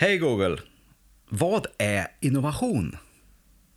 Hej 0.00 0.18
Google! 0.18 0.56
Vad 1.28 1.66
är 1.78 2.06
innovation? 2.20 2.96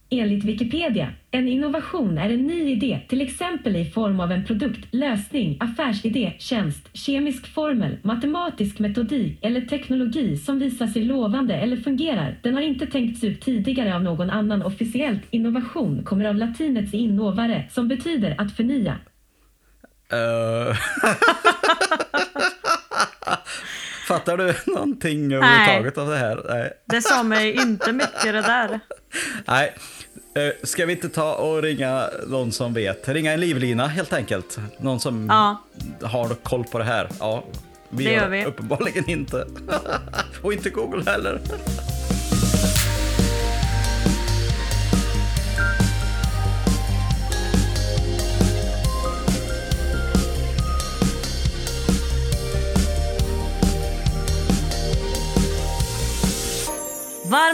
Enligt 0.10 0.44
Wikipedia, 0.44 1.10
en 1.32 1.48
innovation 1.48 2.18
är 2.18 2.30
en 2.30 2.48
ny 2.48 2.72
idé, 2.72 3.00
till 3.10 3.22
exempel 3.22 3.76
i 3.76 3.86
form 3.86 4.20
av 4.20 4.32
en 4.32 4.46
produkt, 4.46 4.88
lösning, 4.92 5.58
affärsidé, 5.60 6.34
tjänst, 6.40 6.90
kemisk 6.94 7.54
formel, 7.54 7.98
matematisk 8.04 8.80
metodik 8.80 9.40
eller 9.42 9.62
teknologi 9.62 10.38
som 10.38 10.60
visar 10.60 10.88
sig 10.88 11.04
lovande 11.04 11.56
eller 11.56 11.78
fungerar. 11.78 12.40
Den 12.44 12.54
har 12.54 12.62
inte 12.62 12.88
tänkts 12.88 13.24
ut 13.24 13.42
tidigare 13.42 13.96
av 13.96 14.04
någon 14.04 14.30
annan 14.30 14.62
officiellt. 14.62 15.22
Innovation 15.30 16.04
kommer 16.04 16.26
av 16.26 16.36
latinets 16.36 16.94
innovare 16.94 17.70
som 17.72 17.88
betyder 17.88 18.42
att 18.42 18.56
förnya. 18.56 19.00
Uh... 20.14 20.78
Fattar 24.08 24.38
du 24.38 24.56
någonting 24.74 25.34
överhuvudtaget 25.34 25.98
av 25.98 26.10
det 26.10 26.18
här? 26.18 26.42
Nej. 26.50 26.74
Det 26.86 27.02
sa 27.02 27.24
mig 27.24 27.54
inte 27.54 27.92
mycket 27.92 28.24
det 28.24 28.42
där. 28.42 28.80
Nej. 29.46 29.76
Eh, 30.36 30.54
ska 30.64 30.86
vi 30.86 30.94
inte 30.94 31.10
ta 31.10 31.34
och 31.34 31.62
ringa 31.62 32.10
någon 32.28 32.52
som 32.52 32.74
vet? 32.74 33.10
Ringa 33.10 33.34
en 33.34 33.40
livlina 33.40 33.88
helt 33.88 34.14
enkelt. 34.14 34.60
Någon 34.78 35.00
som 35.00 35.28
ja. 35.30 35.64
har 36.08 36.36
koll 36.36 36.64
på 36.64 36.78
det 36.78 36.84
här. 36.84 37.10
Ja, 37.20 37.44
vi 37.90 38.04
det 38.04 38.14
gör 38.14 38.30
vi. 38.30 38.46
uppenbarligen 38.46 39.10
inte. 39.10 39.48
och 40.42 40.54
inte 40.54 40.70
Google 40.70 41.12
heller. 41.12 41.42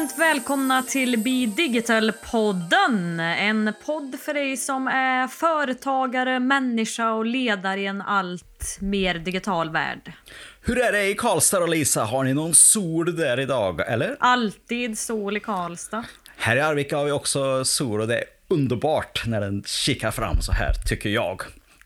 Varmt 0.10 0.20
välkomna 0.20 0.84
till 0.84 1.20
Be 1.20 1.46
Digital-podden. 1.46 3.20
En 3.20 3.74
podd 3.86 4.16
för 4.26 4.34
dig 4.34 4.58
som 4.58 4.88
är 4.88 5.28
företagare, 5.28 6.40
människa 6.40 7.12
och 7.12 7.26
ledare 7.26 7.82
i 7.82 7.86
en 7.86 8.02
allt 8.02 8.78
mer 8.80 9.16
digital 9.16 9.70
värld. 9.70 10.14
Hur 10.62 10.80
är 10.80 10.92
det 10.92 11.10
i 11.10 11.16
Karlstad 11.16 11.60
och 11.60 11.70
Lisa? 11.70 12.04
Har 12.04 12.24
ni 12.24 12.34
någon 12.34 12.56
sol 12.56 13.16
där 13.16 13.40
idag, 13.40 13.82
eller? 13.88 14.16
Alltid 14.20 15.00
sol 15.00 15.38
i 15.38 15.40
Karlstad. 15.40 16.04
Här 16.38 16.56
i 16.56 16.62
Arvika 16.62 16.98
har 16.98 17.06
vi 17.06 17.12
också 17.12 17.66
sol 17.66 18.02
och 18.02 18.08
det 18.08 18.18
är 18.18 18.26
underbart 18.48 19.24
när 19.28 19.42
den 19.42 19.64
kikar 19.66 20.12
fram 20.12 20.42
så 20.42 20.52
här, 20.52 20.74
tycker 20.88 21.10
jag. 21.10 21.42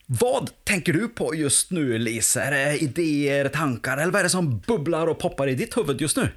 Vad 0.06 0.50
tänker 0.64 0.94
du 0.94 1.08
på 1.08 1.36
just 1.36 1.72
nu, 1.72 1.98
Lisa? 1.98 2.44
Är 2.44 2.52
det 2.52 2.78
idéer, 2.78 3.50
tankar 3.50 3.98
eller 3.98 4.12
vad 4.12 4.20
är 4.20 4.24
det 4.24 4.30
som 4.30 4.60
bubblar 4.60 5.08
och 5.08 5.20
poppar 5.20 5.48
i 5.48 5.56
ditt 5.56 5.78
huvud 5.78 6.02
just 6.02 6.18
nu? 6.18 6.30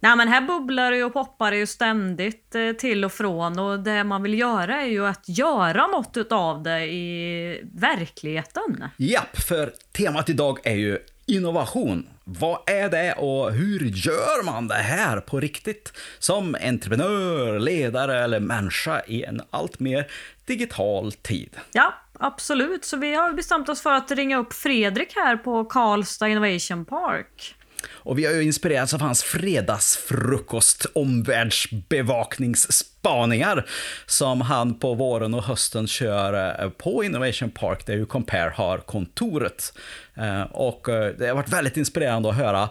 Nej 0.00 0.16
men 0.16 0.28
här 0.28 0.40
bubblar 0.40 0.92
det 0.92 1.04
och 1.04 1.12
poppar 1.12 1.50
det 1.50 1.56
ju 1.56 1.66
ständigt 1.66 2.54
eh, 2.54 2.72
till 2.72 3.04
och 3.04 3.12
från 3.12 3.58
och 3.58 3.80
det 3.80 4.04
man 4.04 4.22
vill 4.22 4.38
göra 4.38 4.82
är 4.82 4.86
ju 4.86 5.06
att 5.06 5.24
göra 5.28 5.86
något 5.86 6.32
av 6.32 6.62
det 6.62 6.86
i 6.86 7.60
verkligheten. 7.74 8.84
Japp, 8.96 9.38
för 9.38 9.72
temat 9.92 10.28
idag 10.28 10.58
är 10.64 10.74
ju 10.74 10.98
innovation. 11.26 12.06
Vad 12.24 12.58
är 12.66 12.88
det 12.88 13.12
och 13.12 13.52
hur 13.52 13.80
gör 13.80 14.44
man 14.44 14.68
det 14.68 14.74
här 14.74 15.20
på 15.20 15.40
riktigt? 15.40 15.92
Som 16.18 16.56
entreprenör, 16.62 17.58
ledare 17.58 18.24
eller 18.24 18.40
människa 18.40 19.02
i 19.06 19.24
en 19.24 19.42
allt 19.50 19.80
mer 19.80 20.06
digital 20.46 21.12
tid. 21.12 21.56
Ja, 21.72 21.94
absolut. 22.18 22.84
Så 22.84 22.96
vi 22.96 23.14
har 23.14 23.32
bestämt 23.32 23.68
oss 23.68 23.82
för 23.82 23.92
att 23.92 24.10
ringa 24.10 24.38
upp 24.38 24.52
Fredrik 24.52 25.12
här 25.16 25.36
på 25.36 25.64
Karlstad 25.64 26.28
Innovation 26.28 26.84
Park. 26.84 27.54
Och 27.88 28.18
vi 28.18 28.26
har 28.26 28.32
ju 28.32 28.42
inspirerats 28.42 28.94
av 28.94 29.00
hans 29.00 29.22
fredagsfrukost 29.22 30.86
omvärldsbevakningsspaningar 30.94 33.66
som 34.06 34.40
han 34.40 34.78
på 34.78 34.94
våren 34.94 35.34
och 35.34 35.42
hösten 35.42 35.86
kör 35.86 36.62
eh, 36.62 36.70
på 36.70 37.04
Innovation 37.04 37.50
Park 37.50 37.86
där 37.86 37.94
ju 37.94 38.06
Compare 38.06 38.52
har 38.54 38.78
kontoret. 38.78 39.72
Eh, 40.14 40.42
och 40.42 40.88
eh, 40.88 41.14
det 41.18 41.26
har 41.26 41.34
varit 41.34 41.52
väldigt 41.52 41.76
inspirerande 41.76 42.28
att 42.28 42.36
höra 42.36 42.68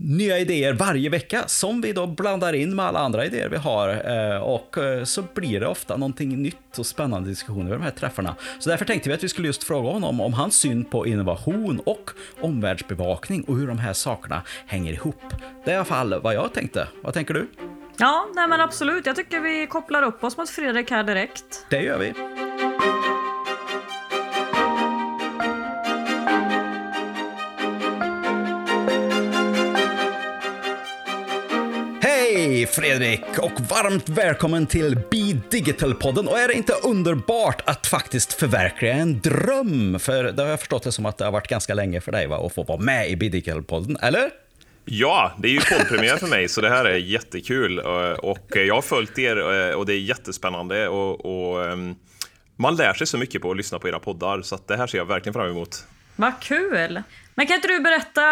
nya 0.00 0.38
idéer 0.38 0.72
varje 0.72 1.10
vecka 1.10 1.42
som 1.46 1.80
vi 1.80 1.92
då 1.92 2.06
blandar 2.06 2.52
in 2.52 2.76
med 2.76 2.84
alla 2.84 2.98
andra 2.98 3.26
idéer 3.26 3.48
vi 3.48 3.56
har. 3.56 3.88
Eh, 3.88 4.42
och 4.42 4.78
eh, 4.78 5.04
så 5.04 5.24
blir 5.34 5.60
det 5.60 5.66
ofta 5.66 5.96
någonting 5.96 6.42
nytt 6.42 6.78
och 6.78 6.86
spännande 6.86 7.28
diskussioner 7.28 7.70
vid 7.70 7.78
de 7.78 7.82
här 7.82 7.90
träffarna. 7.90 8.34
Så 8.58 8.70
därför 8.70 8.84
tänkte 8.84 9.08
vi 9.08 9.14
att 9.14 9.24
vi 9.24 9.28
skulle 9.28 9.48
just 9.48 9.64
fråga 9.64 9.90
honom 9.90 10.20
om 10.20 10.32
hans 10.32 10.56
syn 10.56 10.84
på 10.84 11.06
innovation 11.06 11.80
och 11.86 12.10
omvärldsbevakning 12.40 13.44
och 13.44 13.56
hur 13.56 13.66
de 13.66 13.78
här 13.78 13.92
sakerna 13.92 14.42
hänger 14.66 14.92
ihop. 14.92 15.22
Det 15.64 15.70
är 15.70 15.74
i 15.74 15.76
alla 15.76 15.84
fall 15.84 16.20
vad 16.22 16.34
jag 16.34 16.54
tänkte. 16.54 16.88
Vad 17.02 17.14
tänker 17.14 17.34
du? 17.34 17.48
Ja, 17.98 18.28
nej 18.34 18.48
men 18.48 18.60
absolut. 18.60 19.06
Jag 19.06 19.16
tycker 19.16 19.40
vi 19.40 19.66
kopplar 19.66 20.02
upp 20.02 20.24
oss 20.24 20.36
mot 20.36 20.50
Fredrik 20.50 20.90
här 20.90 21.04
direkt. 21.04 21.66
Det 21.70 21.82
gör 21.82 21.98
vi. 21.98 22.14
Hej 32.34 32.66
Fredrik 32.66 33.38
och 33.38 33.60
varmt 33.60 34.08
välkommen 34.08 34.66
till 34.66 34.96
Be 35.10 35.40
Digital-podden. 35.50 36.26
Och 36.26 36.38
är 36.38 36.48
det 36.48 36.54
inte 36.54 36.72
underbart 36.72 37.62
att 37.66 37.86
faktiskt 37.86 38.32
förverkliga 38.32 38.92
en 38.92 39.20
dröm? 39.20 39.98
För 39.98 40.24
det 40.24 40.42
har 40.42 40.50
jag 40.50 40.58
förstått 40.58 40.82
det 40.82 40.92
som 40.92 41.06
att 41.06 41.18
det 41.18 41.24
har 41.24 41.32
varit 41.32 41.48
ganska 41.48 41.74
länge 41.74 42.00
för 42.00 42.12
dig 42.12 42.26
va, 42.26 42.46
att 42.46 42.54
få 42.54 42.62
vara 42.62 42.78
med 42.78 43.10
i 43.10 43.16
Be 43.16 43.28
Digital-podden, 43.28 43.96
eller? 44.02 44.30
Ja, 44.84 45.32
det 45.38 45.48
är 45.48 45.52
ju 45.52 45.60
poddpremiär 45.60 46.16
för 46.16 46.26
mig, 46.26 46.48
så 46.48 46.60
det 46.60 46.68
här 46.68 46.84
är 46.84 46.96
jättekul. 46.96 47.78
Och 47.78 48.38
jag 48.56 48.74
har 48.74 48.82
följt 48.82 49.18
er 49.18 49.74
och 49.74 49.86
det 49.86 49.92
är 49.92 50.00
jättespännande. 50.00 50.88
Och, 50.88 51.24
och 51.50 51.64
ehm, 51.64 51.94
man 52.56 52.76
lär 52.76 52.94
sig 52.94 53.06
så 53.06 53.18
mycket 53.18 53.42
på 53.42 53.50
att 53.50 53.56
lyssna 53.56 53.78
på 53.78 53.88
era 53.88 53.98
poddar, 53.98 54.42
så 54.42 54.58
det 54.66 54.76
här 54.76 54.86
ser 54.86 54.98
jag 54.98 55.04
verkligen 55.04 55.34
fram 55.34 55.50
emot. 55.50 55.84
Vad 56.16 56.40
kul! 56.40 57.02
Men 57.34 57.46
kan 57.46 57.56
inte 57.56 57.68
du 57.68 57.80
berätta, 57.80 58.22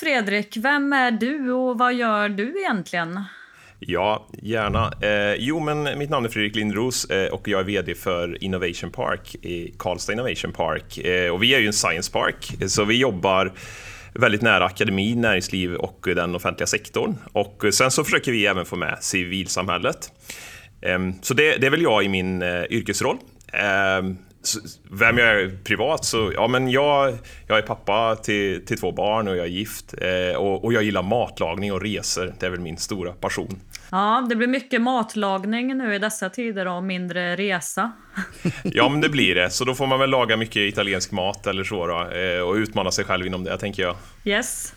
Fredrik, 0.00 0.56
vem 0.56 0.92
är 0.92 1.10
du 1.10 1.52
och 1.52 1.78
vad 1.78 1.94
gör 1.94 2.28
du 2.28 2.60
egentligen? 2.60 3.24
Ja, 3.86 4.26
gärna. 4.42 4.92
Eh, 5.00 5.34
jo, 5.38 5.60
men 5.60 5.98
mitt 5.98 6.10
namn 6.10 6.26
är 6.26 6.30
Fredrik 6.30 6.56
Lindros 6.56 7.04
eh, 7.04 7.32
och 7.32 7.48
jag 7.48 7.60
är 7.60 7.64
VD 7.64 7.94
för 7.94 8.44
Innovation 8.44 8.90
Park 8.90 9.36
i 9.42 9.74
Karlstad 9.78 10.12
Innovation 10.12 10.52
Park. 10.52 10.98
Eh, 10.98 11.30
och 11.30 11.42
vi 11.42 11.54
är 11.54 11.58
ju 11.58 11.66
en 11.66 11.72
science 11.72 12.12
park, 12.12 12.54
så 12.66 12.84
vi 12.84 12.98
jobbar 12.98 13.52
väldigt 14.14 14.42
nära 14.42 14.64
akademi, 14.64 15.14
näringsliv 15.14 15.74
och 15.74 16.06
den 16.14 16.34
offentliga 16.34 16.66
sektorn. 16.66 17.16
Och 17.32 17.64
sen 17.72 17.90
så 17.90 18.04
försöker 18.04 18.32
vi 18.32 18.46
även 18.46 18.64
få 18.64 18.76
med 18.76 18.98
civilsamhället. 19.00 20.12
Ehm, 20.82 21.14
så 21.22 21.34
det, 21.34 21.56
det 21.56 21.66
är 21.66 21.70
väl 21.70 21.82
jag 21.82 22.04
i 22.04 22.08
min 22.08 22.42
eh, 22.42 22.64
yrkesroll. 22.70 23.16
Ehm, 23.52 24.16
vem 24.90 25.18
jag 25.18 25.28
är 25.28 25.58
privat 25.64 26.04
så, 26.04 26.32
ja 26.34 26.48
men 26.48 26.70
jag, 26.70 27.18
jag 27.46 27.58
är 27.58 27.62
pappa 27.62 28.16
till, 28.16 28.66
till 28.66 28.78
två 28.78 28.92
barn 28.92 29.28
och 29.28 29.36
jag 29.36 29.44
är 29.44 29.50
gift. 29.50 29.94
Eh, 30.00 30.36
och, 30.36 30.64
och, 30.64 30.72
jag 30.72 30.82
gillar 30.82 31.02
matlagning 31.02 31.72
och 31.72 31.82
resor. 31.82 32.34
Det 32.40 32.46
är 32.46 32.50
väl 32.50 32.60
min 32.60 32.76
stora 32.76 33.12
passion. 33.12 33.60
Ja, 33.90 34.26
det 34.28 34.36
blir 34.36 34.48
mycket 34.48 34.80
matlagning 34.80 35.78
nu 35.78 35.94
i 35.94 35.98
dessa 35.98 36.30
tider 36.30 36.68
och 36.68 36.82
mindre 36.82 37.36
resa. 37.36 37.92
ja, 38.62 38.88
men 38.88 39.00
det 39.00 39.08
blir 39.08 39.34
det. 39.34 39.50
Så 39.50 39.64
då 39.64 39.74
får 39.74 39.86
man 39.86 39.98
väl 39.98 40.10
laga 40.10 40.36
mycket 40.36 40.56
italiensk 40.56 41.10
mat 41.10 41.46
eller 41.46 41.64
så 41.64 41.86
då, 41.86 42.10
eh, 42.10 42.40
och 42.40 42.54
utmana 42.54 42.90
sig 42.90 43.04
själv 43.04 43.26
inom 43.26 43.44
det, 43.44 43.58
tänker 43.58 43.82
jag. 43.82 43.96
Yes. 44.24 44.73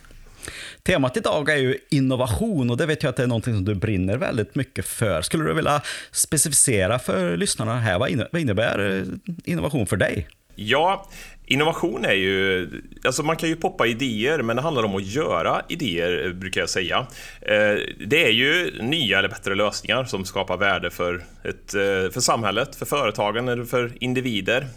Temat 0.87 1.17
idag 1.17 1.49
är 1.49 1.57
ju 1.57 1.77
innovation 1.89 2.69
och 2.69 2.77
det 2.77 2.85
vet 2.85 3.03
jag 3.03 3.09
att 3.09 3.15
det 3.15 3.23
är 3.23 3.27
någonting 3.27 3.53
som 3.53 3.65
du 3.65 3.75
brinner 3.75 4.17
väldigt 4.17 4.55
mycket 4.55 4.85
för. 4.85 5.21
Skulle 5.21 5.43
du 5.43 5.53
vilja 5.53 5.81
specificera 6.11 6.99
för 6.99 7.37
lyssnarna 7.37 7.79
här, 7.79 7.99
vad 7.99 8.39
innebär 8.41 8.97
eh, 8.97 9.33
innovation 9.45 9.87
för 9.87 9.97
dig? 9.97 10.27
Ja, 10.55 11.09
innovation 11.45 12.05
är 12.05 12.13
ju... 12.13 12.69
Alltså 13.05 13.23
man 13.23 13.35
kan 13.35 13.49
ju 13.49 13.55
poppa 13.55 13.87
idéer, 13.87 14.41
men 14.41 14.55
det 14.55 14.61
handlar 14.61 14.83
om 14.83 14.95
att 14.95 15.05
göra 15.05 15.61
idéer, 15.69 16.25
eh, 16.25 16.33
brukar 16.33 16.61
jag 16.61 16.69
säga. 16.69 17.07
Eh, 17.41 17.75
det 18.07 18.25
är 18.25 18.31
ju 18.31 18.81
nya 18.81 19.19
eller 19.19 19.29
bättre 19.29 19.55
lösningar 19.55 20.05
som 20.05 20.25
skapar 20.25 20.57
värde 20.57 20.91
för, 20.91 21.23
ett, 21.43 21.71
för 22.13 22.19
samhället, 22.19 22.75
för 22.75 22.85
företagen 22.85 23.47
eller 23.47 23.65
för 23.65 23.91
individer. 23.99 24.67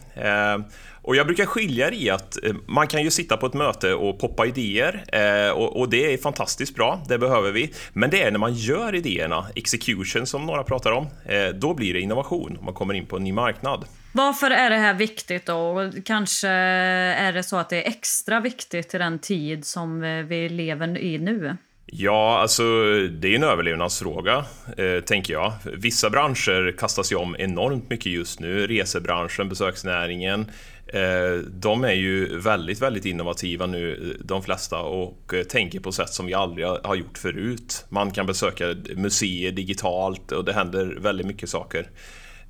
Och 1.02 1.16
jag 1.16 1.26
brukar 1.26 1.46
skilja 1.46 1.92
i 1.92 2.10
att 2.10 2.44
eh, 2.44 2.54
man 2.66 2.86
kan 2.86 3.02
ju 3.02 3.10
sitta 3.10 3.36
på 3.36 3.46
ett 3.46 3.54
möte 3.54 3.94
och 3.94 4.18
poppa 4.18 4.46
idéer 4.46 5.04
eh, 5.12 5.50
och, 5.50 5.90
det 5.90 6.14
är 6.14 6.18
fantastiskt 6.18 6.74
bra, 6.74 7.02
det 7.08 7.18
behöver 7.18 7.52
vi. 7.52 7.72
Men 7.92 8.10
det 8.10 8.22
är 8.22 8.30
när 8.30 8.38
man 8.38 8.54
gör 8.54 8.94
idéerna, 8.94 9.46
execution 9.54 10.26
som 10.26 10.46
några 10.46 10.62
pratar 10.62 10.92
om, 10.92 11.06
eh, 11.26 11.48
då 11.48 11.74
blir 11.74 11.94
det 11.94 12.00
innovation, 12.00 12.58
man 12.62 12.74
kommer 12.74 12.94
in 12.94 13.06
på 13.06 13.16
en 13.16 13.24
ny 13.24 13.32
marknad. 13.32 13.84
Varför 14.12 14.50
är 14.50 14.70
det 14.70 14.76
här 14.76 14.94
viktigt 14.94 15.46
då? 15.46 15.90
Kanske 16.04 16.48
är 16.48 17.32
det 17.32 17.42
så 17.42 17.56
att 17.56 17.68
det 17.68 17.84
är 17.84 17.88
extra 17.88 18.40
viktigt 18.40 18.94
i 18.94 18.98
den 18.98 19.18
tid 19.18 19.64
som 19.64 20.00
vi 20.28 20.48
lever 20.48 20.98
i 20.98 21.18
nu? 21.18 21.56
Ja, 21.92 22.38
alltså 22.38 22.62
det 23.10 23.28
är 23.28 23.34
en 23.34 23.42
överlevnadsfråga, 23.42 24.44
eh, 24.76 25.00
tänker 25.06 25.32
jag. 25.32 25.52
Vissa 25.76 26.10
branscher 26.10 26.78
kastas 26.78 27.12
ju 27.12 27.16
om 27.16 27.36
enormt 27.38 27.90
mycket 27.90 28.12
just 28.12 28.40
nu. 28.40 28.66
Resebranschen, 28.66 29.48
besöksnäringen. 29.48 30.50
Eh, 30.92 31.44
de 31.50 31.84
är 31.84 31.92
ju 31.92 32.38
väldigt, 32.38 32.82
väldigt 32.82 33.04
innovativa 33.04 33.66
nu, 33.66 34.16
de 34.24 34.42
flesta, 34.42 34.78
och 34.78 35.34
eh, 35.34 35.42
tänker 35.42 35.80
på 35.80 35.92
sätt 35.92 36.10
som 36.10 36.26
vi 36.26 36.34
aldrig 36.34 36.66
har 36.66 36.94
gjort 36.94 37.18
förut. 37.18 37.84
Man 37.88 38.10
kan 38.10 38.26
besöka 38.26 38.76
museer 38.96 39.52
digitalt 39.52 40.32
och 40.32 40.44
det 40.44 40.52
händer 40.52 40.98
väldigt 41.00 41.26
mycket 41.26 41.48
saker. 41.48 41.90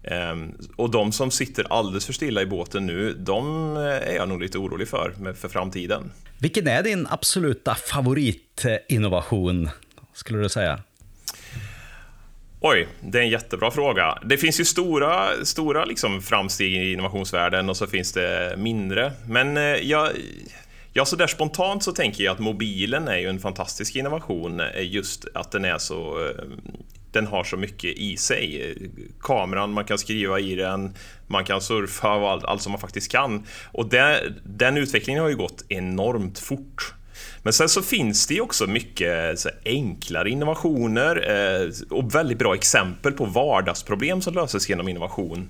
Ehm, 0.03 0.55
och 0.77 0.91
de 0.91 1.13
som 1.13 1.31
sitter 1.31 1.73
alldeles 1.73 2.07
för 2.07 2.13
stilla 2.13 2.43
i 2.43 2.47
båten 2.47 2.87
nu, 2.87 3.13
de 3.13 3.77
eh, 3.77 3.83
är 3.83 4.15
jag 4.15 4.29
nog 4.29 4.41
lite 4.41 4.59
orolig 4.59 4.89
för, 4.89 5.35
för 5.35 5.49
framtiden. 5.49 6.13
Vilken 6.39 6.67
är 6.67 6.83
din 6.83 7.07
absoluta 7.11 7.75
favoritinnovation, 7.75 9.69
skulle 10.15 10.39
du 10.39 10.49
säga? 10.49 10.81
Oj, 12.63 12.89
det 13.01 13.19
är 13.19 13.23
en 13.23 13.29
jättebra 13.29 13.71
fråga. 13.71 14.19
Det 14.25 14.39
finns 14.39 14.61
ju 14.61 14.65
stora, 14.65 15.45
stora 15.45 15.85
liksom 15.85 16.23
framsteg 16.23 16.73
i 16.73 16.93
innovationsvärlden 16.93 17.69
och 17.69 17.77
så 17.77 17.87
finns 17.87 18.13
det 18.13 18.55
mindre. 18.59 19.13
Men 19.29 19.57
eh, 19.57 19.63
jag, 19.63 20.09
ja, 20.93 21.05
så 21.05 21.17
där 21.17 21.27
spontant 21.27 21.83
så 21.83 21.93
tänker 21.93 22.25
jag 22.25 22.33
att 22.33 22.39
mobilen 22.39 23.09
är 23.09 23.19
ju 23.19 23.29
en 23.29 23.41
fantastisk 23.41 23.97
innovation. 23.97 24.61
Eh, 24.61 24.93
just 24.93 25.25
att 25.35 25.53
den 25.53 25.65
är 25.65 25.79
så 25.79 26.27
eh, 26.27 26.45
den 27.13 27.27
har 27.27 27.45
så 27.45 27.57
mycket 27.57 27.97
i 27.97 28.17
sig. 28.17 28.75
Kameran, 29.21 29.73
man 29.73 29.85
kan 29.85 29.99
skriva 29.99 30.41
i 30.41 30.55
den, 30.55 30.95
man 31.27 31.45
kan 31.45 31.61
surfa 31.61 32.15
och 32.15 32.31
allt, 32.31 32.45
allt 32.45 32.63
som 32.63 32.73
man 32.73 32.81
faktiskt 32.81 33.13
kan. 33.13 33.47
Och 33.73 33.89
det, 33.89 34.33
den 34.45 34.77
utvecklingen 34.77 35.23
har 35.23 35.29
ju 35.29 35.37
gått 35.37 35.65
enormt 35.69 36.39
fort. 36.39 36.95
Men 37.43 37.53
sen 37.53 37.69
så 37.69 37.83
finns 37.83 38.27
det 38.27 38.35
ju 38.35 38.41
också 38.41 38.67
mycket 38.67 39.47
enklare 39.65 40.31
innovationer 40.31 41.17
eh, 41.31 41.69
och 41.91 42.15
väldigt 42.15 42.39
bra 42.39 42.55
exempel 42.55 43.13
på 43.13 43.25
vardagsproblem 43.25 44.23
som 44.23 44.35
löses 44.35 44.69
genom 44.69 44.89
innovation. 44.89 45.49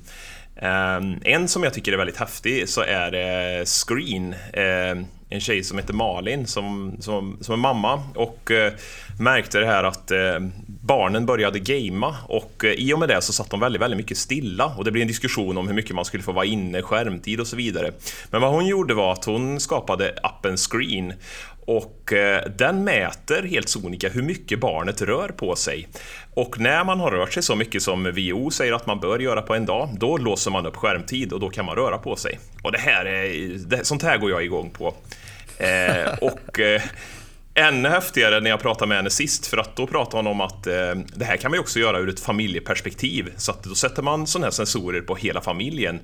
Eh, 0.56 1.32
en 1.32 1.48
som 1.48 1.62
jag 1.62 1.74
tycker 1.74 1.92
är 1.92 1.96
väldigt 1.96 2.16
häftig 2.16 2.68
så 2.68 2.80
är 2.80 3.10
det 3.10 3.64
Screen, 3.68 4.34
eh, 4.52 5.04
en 5.32 5.40
tjej 5.40 5.64
som 5.64 5.78
heter 5.78 5.94
Malin 5.94 6.46
som, 6.46 6.96
som, 7.00 7.38
som 7.40 7.52
är 7.52 7.58
mamma 7.58 8.02
och 8.14 8.50
eh, 8.50 8.72
märkte 9.20 9.58
det 9.58 9.66
här 9.66 9.84
att 9.84 10.10
eh, 10.10 10.38
barnen 10.66 11.26
började 11.26 11.58
gamea 11.58 12.16
och 12.28 12.64
i 12.64 12.92
och 12.92 12.98
med 12.98 13.08
det 13.08 13.22
så 13.22 13.32
satt 13.32 13.50
de 13.50 13.60
väldigt, 13.60 13.82
väldigt 13.82 13.96
mycket 13.96 14.16
stilla 14.16 14.74
och 14.76 14.84
det 14.84 14.90
blev 14.90 15.02
en 15.02 15.08
diskussion 15.08 15.58
om 15.58 15.68
hur 15.68 15.74
mycket 15.74 15.94
man 15.94 16.04
skulle 16.04 16.22
få 16.22 16.32
vara 16.32 16.44
inne, 16.44 16.82
skärmtid 16.82 17.40
och 17.40 17.46
så 17.46 17.56
vidare. 17.56 17.92
Men 18.30 18.40
vad 18.40 18.52
hon 18.52 18.66
gjorde 18.66 18.94
var 18.94 19.12
att 19.12 19.24
hon 19.24 19.60
skapade 19.60 20.14
appen 20.22 20.56
Screen 20.56 21.12
och 21.66 22.12
eh, 22.12 22.42
den 22.58 22.84
mäter 22.84 23.42
helt 23.42 23.68
sonika 23.68 24.08
hur 24.08 24.22
mycket 24.22 24.60
barnet 24.60 25.02
rör 25.02 25.28
på 25.28 25.56
sig. 25.56 25.88
Och 26.34 26.60
när 26.60 26.84
man 26.84 27.00
har 27.00 27.10
rört 27.10 27.32
sig 27.32 27.42
så 27.42 27.54
mycket 27.56 27.82
som 27.82 28.04
WHO 28.04 28.50
säger 28.50 28.72
att 28.72 28.86
man 28.86 29.00
bör 29.00 29.18
göra 29.18 29.42
på 29.42 29.54
en 29.54 29.66
dag, 29.66 29.88
då 29.98 30.16
låser 30.16 30.50
man 30.50 30.66
upp 30.66 30.76
skärmtid 30.76 31.32
och 31.32 31.40
då 31.40 31.50
kan 31.50 31.64
man 31.64 31.76
röra 31.76 31.98
på 31.98 32.16
sig. 32.16 32.38
Och 32.62 32.72
det 32.72 32.78
här 32.78 33.04
är, 33.04 33.48
det, 33.66 33.84
sånt 33.84 34.02
här 34.02 34.18
går 34.18 34.30
jag 34.30 34.44
igång 34.44 34.70
på. 34.70 34.94
Eh, 35.58 36.18
och 36.20 36.60
eh, 36.60 36.82
ännu 37.54 37.88
häftigare 37.88 38.40
när 38.40 38.50
jag 38.50 38.60
pratade 38.60 38.88
med 38.88 38.96
henne 38.96 39.10
sist, 39.10 39.46
för 39.46 39.56
att 39.56 39.76
då 39.76 39.86
pratade 39.86 40.16
hon 40.16 40.26
om 40.26 40.40
att 40.40 40.66
eh, 40.66 40.94
det 41.14 41.24
här 41.24 41.36
kan 41.36 41.50
man 41.50 41.60
också 41.60 41.78
göra 41.78 41.98
ur 41.98 42.08
ett 42.08 42.20
familjeperspektiv. 42.20 43.32
Så 43.36 43.50
att 43.52 43.64
då 43.64 43.74
sätter 43.74 44.02
man 44.02 44.26
sådana 44.26 44.46
här 44.46 44.50
sensorer 44.50 45.00
på 45.00 45.14
hela 45.16 45.40
familjen. 45.40 46.00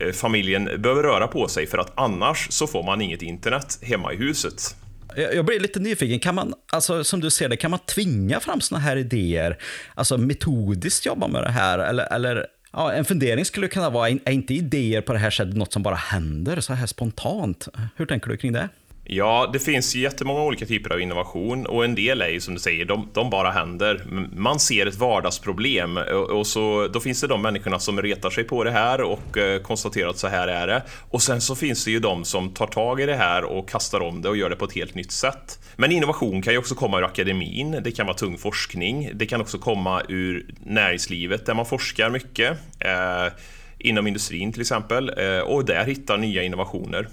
Eh, 0.00 0.12
familjen 0.12 0.64
behöver 0.64 1.02
röra 1.02 1.28
på 1.28 1.48
sig 1.48 1.66
för 1.66 1.78
att 1.78 1.92
annars 1.94 2.46
så 2.50 2.66
får 2.66 2.82
man 2.82 3.00
inget 3.00 3.22
internet 3.22 3.78
hemma 3.82 4.12
i 4.12 4.16
huset. 4.16 4.76
Jag 5.16 5.44
blir 5.44 5.60
lite 5.60 5.80
nyfiken, 5.80 6.18
kan 6.18 6.34
man, 6.34 6.54
alltså, 6.72 7.04
som 7.04 7.20
du 7.20 7.30
ser 7.30 7.48
det, 7.48 7.56
kan 7.56 7.70
man 7.70 7.80
tvinga 7.80 8.40
fram 8.40 8.60
såna 8.60 8.80
här 8.80 8.96
idéer? 8.96 9.58
Alltså 9.94 10.18
metodiskt 10.18 11.06
jobba 11.06 11.28
med 11.28 11.42
det 11.42 11.50
här? 11.50 11.78
Eller, 11.78 12.12
eller 12.12 12.46
ja, 12.72 12.92
en 12.92 13.04
fundering 13.04 13.44
skulle 13.44 13.68
kunna 13.68 13.90
vara, 13.90 14.08
är 14.08 14.30
inte 14.30 14.54
idéer 14.54 15.00
på 15.00 15.12
det 15.12 15.18
här 15.18 15.30
sättet 15.30 15.56
något 15.56 15.72
som 15.72 15.82
bara 15.82 15.94
händer 15.94 16.60
så 16.60 16.72
här 16.72 16.86
spontant? 16.86 17.68
Hur 17.96 18.06
tänker 18.06 18.30
du 18.30 18.36
kring 18.36 18.52
det? 18.52 18.68
Ja, 19.12 19.50
det 19.52 19.58
finns 19.58 19.94
jättemånga 19.94 20.42
olika 20.42 20.66
typer 20.66 20.92
av 20.92 21.00
innovation 21.00 21.66
och 21.66 21.84
en 21.84 21.94
del 21.94 22.22
är 22.22 22.28
ju 22.28 22.40
som 22.40 22.54
du 22.54 22.60
säger, 22.60 22.84
de, 22.84 23.08
de 23.12 23.30
bara 23.30 23.50
händer. 23.50 24.04
Man 24.36 24.60
ser 24.60 24.86
ett 24.86 24.94
vardagsproblem 24.94 25.96
och, 26.30 26.46
så, 26.46 26.88
då 26.88 27.00
finns 27.00 27.20
det 27.20 27.26
de 27.26 27.42
människorna 27.42 27.78
som 27.78 28.02
retar 28.02 28.30
sig 28.30 28.44
på 28.44 28.64
det 28.64 28.70
här 28.70 29.00
och 29.00 29.38
eh, 29.38 29.62
konstaterar 29.62 30.08
att 30.08 30.18
så 30.18 30.28
här 30.28 30.48
är 30.48 30.66
det. 30.66 30.82
Och 31.10 31.22
sen 31.22 31.40
så 31.40 31.54
finns 31.54 31.84
det 31.84 31.90
ju 31.90 31.98
de 31.98 32.24
som 32.24 32.54
tar 32.54 32.66
tag 32.66 33.00
i 33.00 33.06
det 33.06 33.14
här 33.14 33.44
och 33.44 33.68
kastar 33.68 34.00
om 34.00 34.22
det 34.22 34.28
och 34.28 34.36
gör 34.36 34.50
det 34.50 34.56
på 34.56 34.64
ett 34.64 34.74
helt 34.74 34.94
nytt 34.94 35.12
sätt. 35.12 35.58
Men 35.76 35.92
innovation 35.92 36.42
kan 36.42 36.52
ju 36.52 36.58
också 36.58 36.74
komma 36.74 36.98
ur 36.98 37.04
akademin, 37.04 37.80
det 37.84 37.92
kan 37.92 38.06
vara 38.06 38.16
tung 38.16 38.38
forskning, 38.38 39.10
det 39.14 39.26
kan 39.26 39.40
också 39.40 39.58
komma 39.58 40.02
ur 40.08 40.46
näringslivet 40.64 41.46
där 41.46 41.54
man 41.54 41.66
forskar 41.66 42.10
mycket. 42.10 42.58
Eh, 42.78 43.32
inom 43.78 44.06
industrin 44.06 44.52
till 44.52 44.60
exempel 44.60 45.12
eh, 45.16 45.38
och 45.38 45.64
där 45.64 45.84
hittar 45.84 46.18
nya 46.18 46.42
innovationer. 46.42 47.08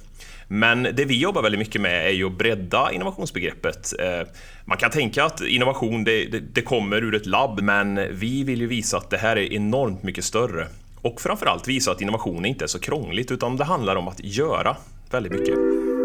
Men 0.47 0.83
det 0.83 1.05
vi 1.05 1.19
jobbar 1.19 1.41
väldigt 1.41 1.59
mycket 1.59 1.81
med 1.81 2.07
är 2.07 2.11
ju 2.11 2.25
att 2.25 2.37
bredda 2.37 2.91
innovationsbegreppet. 2.91 3.93
Eh, 3.99 4.27
man 4.65 4.77
kan 4.77 4.91
tänka 4.91 5.23
att 5.23 5.41
innovation 5.41 6.03
det, 6.03 6.25
det, 6.25 6.39
det 6.39 6.61
kommer 6.61 7.03
ur 7.03 7.15
ett 7.15 7.25
labb, 7.25 7.61
men 7.61 8.17
vi 8.19 8.43
vill 8.43 8.61
ju 8.61 8.67
visa 8.67 8.97
att 8.97 9.09
det 9.09 9.17
här 9.17 9.35
är 9.35 9.53
enormt 9.53 10.03
mycket 10.03 10.23
större. 10.23 10.67
Och 11.01 11.21
framförallt 11.21 11.67
visa 11.67 11.91
att 11.91 12.01
innovation 12.01 12.45
inte 12.45 12.65
är 12.65 12.67
så 12.67 12.79
krångligt, 12.79 13.31
utan 13.31 13.57
det 13.57 13.63
handlar 13.63 13.95
om 13.95 14.07
att 14.07 14.23
göra 14.23 14.75
väldigt 15.11 15.31
mycket. 15.31 15.96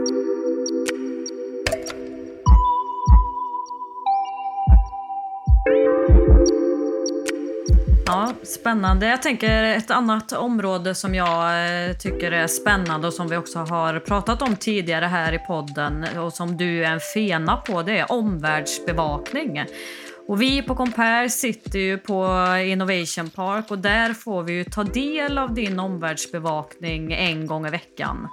Spännande. 8.42 9.06
Jag 9.06 9.22
tänker 9.22 9.62
ett 9.62 9.90
annat 9.90 10.32
område 10.32 10.94
som 10.94 11.14
jag 11.14 11.66
eh, 11.88 11.96
tycker 11.96 12.32
är 12.32 12.46
spännande 12.46 13.06
och 13.06 13.14
som 13.14 13.28
vi 13.28 13.36
också 13.36 13.58
har 13.58 13.98
pratat 13.98 14.42
om 14.42 14.56
tidigare 14.56 15.04
här 15.04 15.32
i 15.32 15.38
podden 15.38 16.06
och 16.18 16.32
som 16.32 16.56
du 16.56 16.84
är 16.84 16.90
en 16.90 17.00
fena 17.14 17.56
på, 17.56 17.82
det 17.82 17.98
är 17.98 18.12
omvärldsbevakning. 18.12 19.64
Och 20.28 20.42
vi 20.42 20.62
på 20.62 20.74
Compare 20.74 21.30
sitter 21.30 21.78
ju 21.78 21.98
på 21.98 22.46
Innovation 22.66 23.30
Park 23.30 23.70
och 23.70 23.78
där 23.78 24.14
får 24.14 24.42
vi 24.42 24.52
ju 24.52 24.64
ta 24.64 24.84
del 24.84 25.38
av 25.38 25.54
din 25.54 25.78
omvärldsbevakning 25.78 27.12
en 27.12 27.46
gång 27.46 27.66
i 27.66 27.70
veckan. 27.70 28.28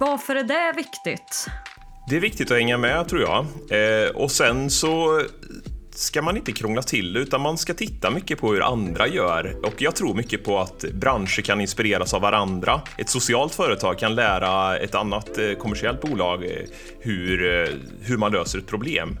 Varför 0.00 0.36
är 0.36 0.44
det 0.44 0.72
viktigt? 0.76 1.46
Det 2.08 2.16
är 2.16 2.20
viktigt 2.20 2.50
att 2.50 2.56
hänga 2.56 2.78
med 2.78 3.08
tror 3.08 3.20
jag. 3.20 3.46
Eh, 3.70 4.10
och 4.10 4.30
sen 4.30 4.70
så 4.70 5.22
ska 5.94 6.22
man 6.22 6.36
inte 6.36 6.52
krångla 6.52 6.82
till 6.82 7.16
utan 7.16 7.40
man 7.40 7.58
ska 7.58 7.74
titta 7.74 8.10
mycket 8.10 8.40
på 8.40 8.52
hur 8.52 8.62
andra 8.62 9.08
gör. 9.08 9.56
Och 9.62 9.82
jag 9.82 9.96
tror 9.96 10.14
mycket 10.14 10.44
på 10.44 10.58
att 10.58 10.84
branscher 10.92 11.42
kan 11.42 11.60
inspireras 11.60 12.14
av 12.14 12.20
varandra. 12.22 12.80
Ett 12.98 13.08
socialt 13.08 13.54
företag 13.54 13.98
kan 13.98 14.14
lära 14.14 14.78
ett 14.78 14.94
annat 14.94 15.38
eh, 15.38 15.52
kommersiellt 15.52 16.00
bolag 16.00 16.44
eh, 16.44 16.50
hur, 17.00 17.62
eh, 17.62 17.68
hur 18.00 18.16
man 18.16 18.32
löser 18.32 18.58
ett 18.58 18.66
problem. 18.66 19.18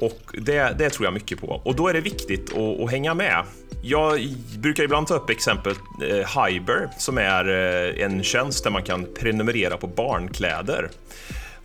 Och 0.00 0.20
det, 0.32 0.74
det, 0.78 0.90
tror 0.90 1.06
jag 1.06 1.14
mycket 1.14 1.40
på. 1.40 1.60
Och 1.64 1.76
då 1.76 1.88
är 1.88 1.92
det 1.92 2.00
viktigt 2.00 2.52
att, 2.56 2.80
att 2.80 2.90
hänga 2.90 3.14
med. 3.14 3.44
Jag 3.82 4.20
brukar 4.58 4.84
ibland 4.84 5.06
ta 5.06 5.14
upp 5.14 5.30
exemplet 5.30 5.78
eh, 6.02 6.44
Hyber 6.44 6.88
som 6.98 7.18
är 7.18 7.48
eh, 7.48 8.04
en 8.04 8.22
tjänst 8.22 8.64
där 8.64 8.70
man 8.70 8.82
kan 8.82 9.06
prenumerera 9.20 9.76
på 9.76 9.86
barnkläder. 9.86 10.90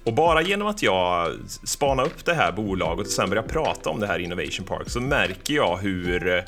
Och 0.03 0.13
bara 0.13 0.41
genom 0.41 0.67
att 0.67 0.83
jag 0.83 1.31
spanar 1.63 2.05
upp 2.05 2.25
det 2.25 2.33
här 2.33 2.51
bolaget 2.51 3.07
och 3.07 3.13
sen 3.13 3.29
börjar 3.29 3.43
prata 3.43 3.89
om 3.89 3.99
det 3.99 4.07
här 4.07 4.19
Innovation 4.19 4.65
Park 4.65 4.89
så 4.89 5.01
märker 5.01 5.53
jag 5.53 5.77
hur, 5.77 6.43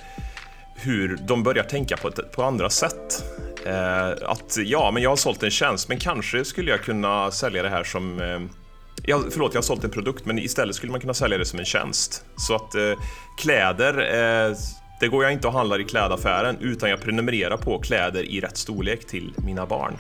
hur 0.76 1.18
de 1.28 1.44
börjar 1.44 1.64
tänka 1.64 1.98
på, 1.98 2.08
ett, 2.08 2.32
på 2.32 2.44
andra 2.44 2.70
sätt. 2.70 3.24
Eh, 3.66 4.08
att 4.08 4.58
ja, 4.66 4.92
men 4.92 5.04
jag 5.04 5.10
har 5.10 5.16
sålt 5.16 5.44
en 5.44 5.52
tjänst, 5.52 5.90
men 5.90 6.00
kanske 6.00 6.46
skulle 6.46 6.72
jag 6.72 6.82
kunna 6.82 7.32
sälja 7.32 7.64
det 7.64 7.70
här 7.70 7.84
som 7.84 8.22
eh, 8.22 8.40
Ja, 9.06 9.24
förlåt, 9.32 9.54
jag 9.54 9.58
har 9.58 9.64
sålt 9.64 9.84
en 9.84 9.90
produkt, 9.90 10.26
men 10.26 10.40
istället 10.40 10.76
skulle 10.76 10.92
man 10.92 11.02
kunna 11.02 11.14
sälja 11.14 11.38
det 11.38 11.46
som 11.46 11.60
en 11.60 11.66
tjänst. 11.66 12.26
Så 12.38 12.56
att 12.56 12.76
eh, 12.76 12.94
kläder, 13.38 13.98
eh, 13.98 14.56
det 15.00 15.08
går 15.08 15.24
jag 15.24 15.34
inte 15.34 15.48
och 15.48 15.54
handlar 15.54 15.82
i 15.82 15.84
klädaffären, 15.84 16.58
utan 16.62 16.90
jag 16.90 17.02
prenumererar 17.02 17.58
på 17.58 17.80
kläder 17.80 18.24
i 18.24 18.40
rätt 18.40 18.58
storlek 18.58 19.08
till 19.08 19.34
mina 19.46 19.66
barn. 19.66 19.98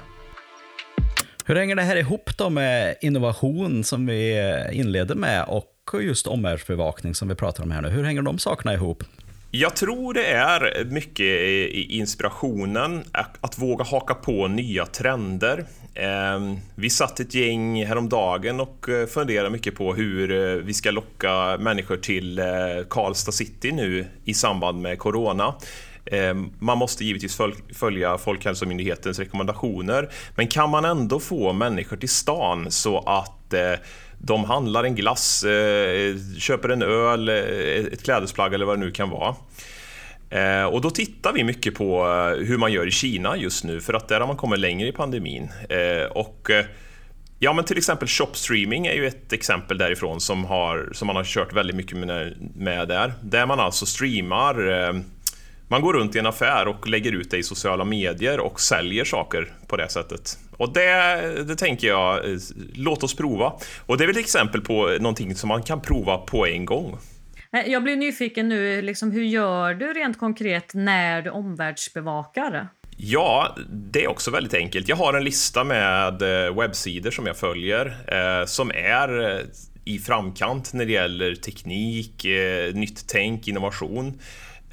Hur 1.46 1.56
hänger 1.56 1.76
det 1.76 1.82
här 1.82 1.96
ihop 1.96 2.38
då 2.38 2.50
med 2.50 2.96
innovation 3.02 3.84
som 3.84 4.06
vi 4.06 4.54
inleder 4.72 5.16
med 5.16 5.46
och 5.48 5.70
just 6.02 6.28
omvärldsbevakning 6.28 7.16
som 7.16 7.28
vi 7.28 7.36
pratar 7.36 7.64
om 7.64 7.72
här 7.72 7.82
nu? 7.82 7.90
Hur 7.90 8.04
hänger 8.04 8.22
de 8.22 8.40
sakerna 8.40 8.74
ihop? 8.74 9.04
Jag 9.52 9.76
tror 9.76 10.14
det 10.14 10.26
är 10.26 10.86
mycket 10.86 11.72
inspirationen, 11.92 13.04
att 13.42 13.60
våga 13.60 13.84
haka 13.84 14.14
på 14.14 14.48
nya 14.48 14.86
trender. 14.86 15.66
Ehm, 15.96 16.58
vi 16.76 16.90
satt 16.90 17.20
ett 17.20 17.36
gäng 17.36 17.86
häromdagen 17.86 18.60
och 18.60 18.90
eh, 18.90 19.08
funderade 19.08 19.50
mycket 19.50 19.76
på 19.76 19.94
hur 19.94 20.32
eh, 20.32 20.56
vi 20.56 20.74
ska 20.74 20.92
locka 20.92 21.58
människor 21.60 21.98
till 21.98 22.40
eh, 22.40 22.46
Karlstad 22.90 23.32
city 23.32 23.72
nu 23.72 24.06
i 24.26 24.34
samband 24.34 24.82
med 24.82 25.00
Corona. 25.00 25.56
Ehm, 26.06 26.50
man 26.60 26.78
måste 26.78 27.06
givetvis 27.06 27.40
följa 27.74 28.18
Folkhälsomyndighetens 28.18 29.20
rekommendationer, 29.20 30.10
men 30.36 30.48
kan 30.48 30.70
man 30.70 30.86
ändå 30.86 31.20
få 31.20 31.54
människor 31.54 31.98
till 31.98 32.10
stan 32.10 32.72
så 32.72 33.00
att 33.00 33.54
eh, 33.54 33.74
de 34.18 34.44
handlar 34.44 34.84
en 34.84 34.96
glass, 34.96 35.44
eh, 35.44 36.16
köper 36.38 36.70
en 36.70 36.82
öl, 36.82 37.30
eh, 37.30 37.36
ett 37.94 38.04
klädesplagg 38.04 38.54
eller 38.54 38.66
vad 38.66 38.80
det 38.80 38.86
nu 38.86 38.92
kan 38.92 39.10
vara. 39.10 39.36
Ehm, 40.30 40.68
och 40.68 40.82
då 40.82 40.90
tittar 40.90 41.34
vi 41.34 41.44
mycket 41.44 41.76
på 41.76 42.06
hur 42.40 42.58
man 42.58 42.72
gör 42.72 42.88
i 42.88 42.92
Kina 42.92 43.38
just 43.38 43.64
nu, 43.64 43.82
för 43.82 43.94
att 43.94 44.08
där 44.08 44.20
har 44.20 44.28
man 44.28 44.38
kommit 44.38 44.60
längre 44.60 44.88
i 44.88 44.92
pandemin. 44.92 45.50
Ehm, 45.70 46.12
och 46.12 46.52
Ja, 47.40 47.54
men 47.54 47.66
till 47.66 47.78
exempel 47.78 48.08
shopstreaming 48.08 48.88
är 48.88 48.94
ju 48.94 49.08
ett 49.08 49.34
exempel 49.34 49.78
därifrån 49.78 50.22
som, 50.22 50.46
har, 50.46 50.90
som 50.92 51.08
man 51.08 51.16
har 51.16 51.24
kört 51.24 51.54
väldigt 51.54 51.76
mycket 51.76 51.98
med, 51.98 52.36
med 52.56 52.88
där. 52.88 53.14
Där 53.22 53.46
man 53.46 53.60
alltså 53.60 53.86
streamar 53.86 54.56
man 55.68 55.82
går 55.82 55.94
runt 55.94 56.16
i 56.16 56.20
en 56.20 56.26
affär 56.26 56.68
och 56.68 56.88
lägger 56.88 57.12
ut 57.12 57.32
det 57.32 57.38
i 57.38 57.44
sociala 57.44 57.86
medier 57.86 58.40
och 58.40 58.62
säljer 58.62 59.06
saker 59.06 59.54
på 59.68 59.78
det 59.78 59.90
sättet. 59.90 60.38
Och 60.58 60.74
det, 60.74 61.44
det 61.44 61.56
tänker 61.56 61.88
jag, 61.88 62.32
eh, 62.32 62.38
låt 62.76 63.04
oss 63.04 63.16
prova. 63.16 63.54
Och 63.86 63.98
det 63.98 64.04
är 64.04 64.08
väl 64.08 64.18
ett 64.18 64.24
exempel 64.24 64.62
på 64.62 64.98
någonting 65.00 65.36
som 65.36 65.48
man 65.48 65.64
kan 65.64 65.82
prova 65.82 66.18
på 66.18 66.48
en 66.48 66.66
gång. 66.66 66.98
Jag 67.66 67.84
blir 67.84 67.96
nyfiken 67.96 68.50
nu, 68.50 68.82
liksom, 68.82 69.12
hur 69.12 69.24
gör 69.24 69.74
du 69.74 69.94
rent 69.94 70.20
konkret 70.20 70.74
när 70.74 71.22
du 71.22 71.30
omvärldsbevakar? 71.30 72.68
Ja, 72.98 73.56
det 73.70 74.04
är 74.04 74.08
också 74.08 74.32
väldigt 74.32 74.54
enkelt. 74.54 74.88
Jag 74.88 74.96
har 74.96 75.14
en 75.14 75.24
lista 75.24 75.64
med 75.64 76.22
eh, 76.22 76.56
webbsidor 76.56 77.12
som 77.12 77.26
jag 77.26 77.38
följer 77.38 77.86
eh, 78.08 78.46
som 78.46 78.72
är 78.72 79.42
i 79.86 80.00
framkant 80.00 80.74
när 80.74 80.86
det 80.86 80.92
gäller 80.92 81.36
teknik, 81.36 82.26
nytt 82.74 83.08
tänk, 83.08 83.48
innovation. 83.48 84.20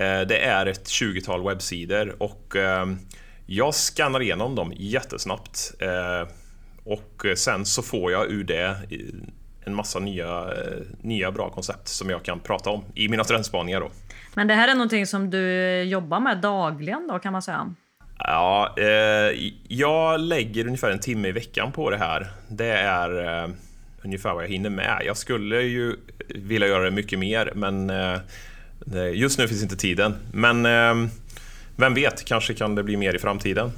Eh, 0.01 0.21
det 0.21 0.39
är 0.39 0.67
ett 0.67 0.85
20-tal 0.85 1.45
webbsidor 1.45 2.23
och 2.23 2.57
ehm, 2.57 2.99
jag 3.47 3.75
skannar 3.75 4.23
igenom 4.23 4.55
dem 4.55 4.73
jättesnabbt. 4.77 5.73
Eh, 5.79 6.29
och 6.85 7.27
sen 7.37 7.65
så 7.65 7.83
får 7.83 8.13
jag 8.13 8.31
ur 8.31 8.45
det 8.45 8.77
en 9.65 9.75
massa 9.75 9.99
nya, 9.99 10.27
eh, 10.27 10.83
nya 11.03 11.31
bra 11.31 11.51
koncept 11.51 11.89
som 11.89 12.11
jag 12.11 12.23
kan 12.23 12.41
prata 12.41 12.71
om 12.71 12.85
i 12.95 13.09
mina 13.09 13.25
trendspaningar. 13.25 13.81
Då. 13.81 13.91
Men 14.35 14.47
det 14.47 14.55
här 14.55 14.69
är 14.69 14.75
någonting 14.75 15.07
som 15.07 15.31
du 15.31 15.83
jobbar 15.83 16.21
med 16.21 16.39
dagligen 16.39 17.09
då 17.09 17.19
kan 17.19 17.33
man 17.33 17.43
säga? 17.43 17.75
Ja, 18.19 18.75
eh, 18.79 19.51
jag 19.69 20.21
lägger 20.21 20.67
ungefär 20.67 20.91
en 20.91 21.01
timme 21.01 21.29
i 21.29 21.33
veckan 21.33 21.73
på 21.73 21.91
det 21.91 21.99
här. 21.99 22.31
Det 22.49 22.73
är 22.73 23.43
eh, 23.45 23.51
ungefär 24.05 24.35
vad 24.35 24.45
jag 24.45 24.49
hinner 24.49 24.71
med. 24.71 25.03
Jag 25.07 25.17
skulle 25.17 25.63
ju 25.63 25.97
vilja 26.29 26.69
göra 26.69 26.85
det 26.85 26.91
mycket 26.91 27.19
mer, 27.19 27.53
men 27.55 27.91
eh, 27.91 28.19
Eh, 28.95 29.09
just 29.09 29.39
nu 29.39 29.49
finns 29.49 29.63
inte 29.63 29.77
tiden, 29.77 30.15
men 30.33 30.67
ehm, 30.67 31.09
vem 31.77 31.95
vet, 31.95 32.25
kanske 32.25 32.55
kan 32.55 32.75
det 32.75 32.83
bli 32.83 32.97
mer 32.97 33.15
i 33.15 33.19
framtiden. 33.19 33.73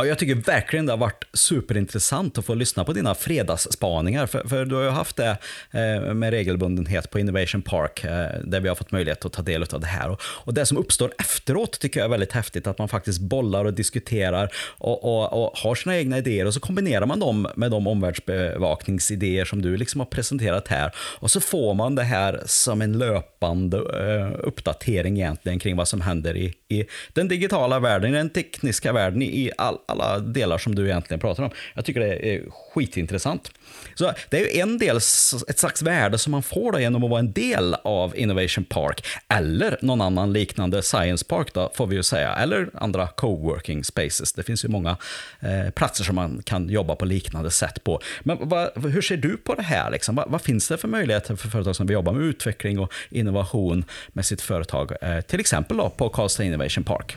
Ja, 0.00 0.06
jag 0.06 0.18
tycker 0.18 0.34
verkligen 0.34 0.86
det 0.86 0.92
har 0.92 0.98
varit 0.98 1.24
superintressant 1.32 2.38
att 2.38 2.44
få 2.44 2.54
lyssna 2.54 2.84
på 2.84 2.92
dina 2.92 3.14
fredagsspaningar. 3.14 4.26
För, 4.26 4.48
för 4.48 4.64
du 4.64 4.74
har 4.74 4.82
ju 4.82 4.88
haft 4.88 5.16
det 5.16 5.38
eh, 5.70 6.14
med 6.14 6.30
regelbundenhet 6.30 7.10
på 7.10 7.18
Innovation 7.18 7.62
Park, 7.62 8.04
eh, 8.04 8.40
där 8.44 8.60
vi 8.60 8.68
har 8.68 8.74
fått 8.74 8.92
möjlighet 8.92 9.24
att 9.24 9.32
ta 9.32 9.42
del 9.42 9.62
av 9.62 9.80
det 9.80 9.86
här. 9.86 10.10
Och, 10.10 10.20
och, 10.22 10.54
det 10.54 10.66
som 10.66 10.78
uppstår 10.78 11.12
efteråt 11.18 11.80
tycker 11.80 12.00
jag 12.00 12.04
är 12.04 12.10
väldigt 12.10 12.32
häftigt, 12.32 12.66
att 12.66 12.78
man 12.78 12.88
faktiskt 12.88 13.20
bollar 13.20 13.64
och 13.64 13.74
diskuterar 13.74 14.52
och, 14.78 15.04
och, 15.04 15.44
och, 15.44 15.58
har 15.58 15.74
sina 15.74 15.96
egna 15.96 16.18
idéer 16.18 16.46
och 16.46 16.54
så 16.54 16.60
kombinerar 16.60 17.06
man 17.06 17.20
dem 17.20 17.48
med 17.56 17.70
de 17.70 17.86
omvärldsbevakningsidéer 17.86 19.44
som 19.44 19.62
du 19.62 19.76
liksom 19.76 20.00
har 20.00 20.06
presenterat 20.06 20.68
här. 20.68 20.92
Och 20.96 21.30
så 21.30 21.40
får 21.40 21.74
man 21.74 21.94
det 21.94 22.02
här 22.02 22.42
som 22.46 22.82
en 22.82 22.98
löpande 22.98 23.76
eh, 23.78 24.46
uppdatering 24.46 25.16
egentligen 25.16 25.58
kring 25.58 25.76
vad 25.76 25.88
som 25.88 26.00
händer 26.00 26.36
i, 26.36 26.54
i 26.68 26.84
den 27.12 27.28
digitala 27.28 27.80
världen, 27.80 28.14
i 28.14 28.16
den 28.16 28.30
tekniska 28.30 28.92
världen, 28.92 29.22
i 29.22 29.50
all, 29.56 29.78
alla 29.88 30.18
delar 30.18 30.58
som 30.58 30.74
du 30.74 30.84
egentligen 30.84 31.20
pratar 31.20 31.42
om. 31.42 31.50
Jag 31.74 31.84
tycker 31.84 32.00
det 32.00 32.34
är 32.34 32.42
skitintressant. 32.50 33.50
Så 33.94 34.12
det 34.28 34.36
är 34.36 34.54
ju 34.54 34.60
en 34.60 34.78
del, 34.78 34.96
ett 34.96 35.58
slags 35.58 35.82
värde 35.82 36.18
som 36.18 36.30
man 36.30 36.42
får 36.42 36.72
då 36.72 36.80
genom 36.80 37.04
att 37.04 37.10
vara 37.10 37.20
en 37.20 37.32
del 37.32 37.74
av 37.84 38.16
Innovation 38.16 38.64
Park, 38.64 39.06
eller 39.28 39.78
någon 39.82 40.00
annan 40.00 40.32
liknande 40.32 40.82
Science 40.82 41.24
Park 41.24 41.54
då, 41.54 41.72
får 41.74 41.86
vi 41.86 41.96
ju 41.96 42.02
säga, 42.02 42.34
eller 42.34 42.70
andra 42.74 43.06
coworking 43.06 43.84
spaces. 43.84 44.32
Det 44.32 44.42
finns 44.42 44.64
ju 44.64 44.68
många 44.68 44.96
eh, 45.40 45.70
platser 45.70 46.04
som 46.04 46.14
man 46.14 46.42
kan 46.44 46.68
jobba 46.68 46.96
på 46.96 47.04
liknande 47.04 47.50
sätt 47.50 47.84
på. 47.84 48.00
Men 48.22 48.38
vad, 48.40 48.84
hur 48.84 49.02
ser 49.02 49.16
du 49.16 49.36
på 49.36 49.54
det 49.54 49.62
här? 49.62 49.90
Liksom? 49.90 50.14
Vad, 50.14 50.30
vad, 50.30 50.42
finns 50.42 50.68
det 50.68 50.78
för 50.78 50.88
möjligheter 50.88 51.36
för 51.36 51.48
företag 51.48 51.76
som 51.76 51.86
vill 51.86 51.94
jobba 51.94 52.12
med 52.12 52.22
utveckling 52.22 52.78
och 52.78 52.92
innovation 53.10 53.84
med 54.08 54.26
sitt 54.26 54.40
företag, 54.40 54.92
eh, 55.02 55.20
till 55.20 55.40
exempel 55.40 55.76
då 55.76 55.90
på 55.90 56.08
Karlstad 56.08 56.44
Innovation 56.44 56.84
Park? 56.84 57.16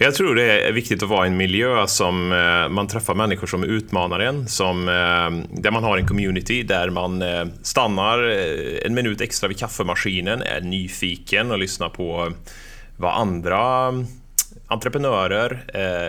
Jag 0.00 0.14
tror 0.14 0.34
det 0.34 0.68
är 0.68 0.72
viktigt 0.72 1.02
att 1.02 1.08
vara 1.08 1.26
i 1.26 1.28
en 1.28 1.36
miljö 1.36 1.86
som 1.86 2.32
eh, 2.32 2.68
man 2.68 2.86
träffar 2.86 3.14
människor 3.14 3.46
som 3.46 3.64
utmanar 3.64 4.20
en, 4.20 4.48
som, 4.48 4.88
eh, 4.88 5.60
där 5.60 5.70
man 5.70 5.84
har 5.84 5.98
en 5.98 6.06
community, 6.06 6.62
där 6.62 6.90
man 6.90 7.22
eh, 7.22 7.44
stannar 7.62 8.22
en 8.86 8.94
minut 8.94 9.20
extra 9.20 9.48
vid 9.48 9.58
kaffemaskinen, 9.58 10.42
är 10.42 10.60
nyfiken 10.60 11.50
och 11.50 11.58
lyssnar 11.58 11.88
på 11.88 12.32
vad 12.96 13.14
andra 13.14 13.92
entreprenörer 14.66 15.64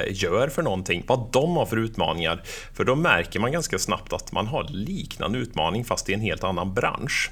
gör 0.10 0.48
för 0.48 0.62
någonting, 0.62 1.04
vad 1.08 1.30
de 1.32 1.58
har 1.58 1.66
för 1.66 1.78
utmaningar. 1.78 2.42
För 2.74 2.84
då 2.84 2.96
märker 2.96 3.40
man 3.40 3.52
ganska 3.52 3.80
snabbt 3.80 4.14
att 4.14 4.32
man 4.32 4.48
har 4.48 4.64
liknande 4.70 5.40
utmaning 5.40 5.86
fast 5.86 6.10
i 6.10 6.14
en 6.14 6.22
helt 6.22 6.44
annan 6.44 6.74
bransch. 6.74 7.32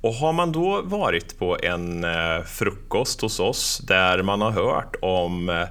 Och 0.00 0.14
har 0.14 0.32
man 0.32 0.52
då 0.52 0.82
varit 0.82 1.38
på 1.38 1.58
en 1.62 2.06
frukost 2.46 3.20
hos 3.20 3.40
oss 3.40 3.78
där 3.78 4.22
man 4.22 4.40
har 4.40 4.50
hört 4.50 4.96
om 5.02 5.66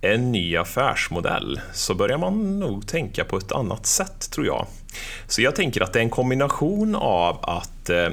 en 0.00 0.32
ny 0.32 0.56
affärsmodell 0.56 1.60
så 1.72 1.94
börjar 1.94 2.18
man 2.18 2.60
nog 2.60 2.86
tänka 2.86 3.24
på 3.24 3.36
ett 3.36 3.52
annat 3.52 3.86
sätt 3.86 4.30
tror 4.30 4.46
jag. 4.46 4.66
Så 5.26 5.42
jag 5.42 5.56
tänker 5.56 5.80
att 5.80 5.92
det 5.92 5.98
är 5.98 6.02
en 6.02 6.10
kombination 6.10 6.94
av 6.94 7.38
att 7.42 7.90
eh, 7.90 8.08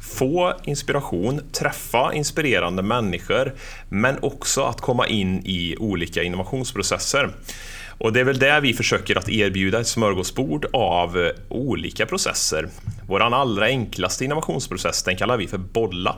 få 0.00 0.54
inspiration, 0.64 1.40
träffa 1.52 2.14
inspirerande 2.14 2.82
människor, 2.82 3.54
men 3.88 4.18
också 4.22 4.62
att 4.62 4.80
komma 4.80 5.06
in 5.06 5.42
i 5.44 5.76
olika 5.78 6.22
innovationsprocesser. 6.22 7.30
Och 7.98 8.12
det 8.12 8.20
är 8.20 8.24
väl 8.24 8.38
där 8.38 8.60
vi 8.60 8.74
försöker 8.74 9.16
att 9.16 9.28
erbjuda 9.28 9.80
ett 9.80 9.86
smörgåsbord 9.86 10.66
av 10.72 11.18
eh, 11.18 11.30
olika 11.48 12.06
processer. 12.06 12.68
Vår 13.06 13.20
allra 13.20 13.66
enklaste 13.66 14.24
innovationsprocess 14.24 15.02
den 15.02 15.16
kallar 15.16 15.36
vi 15.36 15.48
för 15.48 15.58
bolla. 15.58 16.16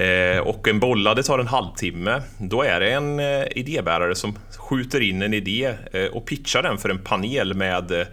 Eh, 0.00 0.38
och 0.38 0.68
en 0.68 0.80
bollade 0.80 1.22
tar 1.22 1.38
en 1.38 1.46
halvtimme. 1.46 2.22
Då 2.38 2.62
är 2.62 2.80
det 2.80 2.92
en 2.92 3.20
eh, 3.20 3.44
idébärare 3.50 4.14
som 4.14 4.38
skjuter 4.58 5.00
in 5.00 5.22
en 5.22 5.34
idé 5.34 5.74
eh, 5.92 6.04
och 6.04 6.26
pitchar 6.26 6.62
den 6.62 6.78
för 6.78 6.88
en 6.88 6.98
panel 6.98 7.54
med 7.54 8.06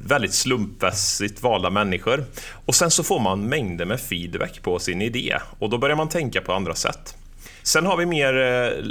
väldigt 0.00 0.34
slumpmässigt 0.34 1.42
valda 1.42 1.70
människor. 1.70 2.24
Och 2.66 2.74
sen 2.74 2.90
så 2.90 3.02
får 3.02 3.20
man 3.20 3.48
mängder 3.48 3.84
med 3.84 4.00
feedback 4.00 4.62
på 4.62 4.78
sin 4.78 5.02
idé 5.02 5.38
och 5.58 5.70
då 5.70 5.78
börjar 5.78 5.96
man 5.96 6.08
tänka 6.08 6.40
på 6.40 6.52
andra 6.52 6.74
sätt. 6.74 7.16
Sen 7.66 7.86
har 7.86 7.96
vi 7.96 8.06
mer, 8.06 8.36
eh, 8.36 8.84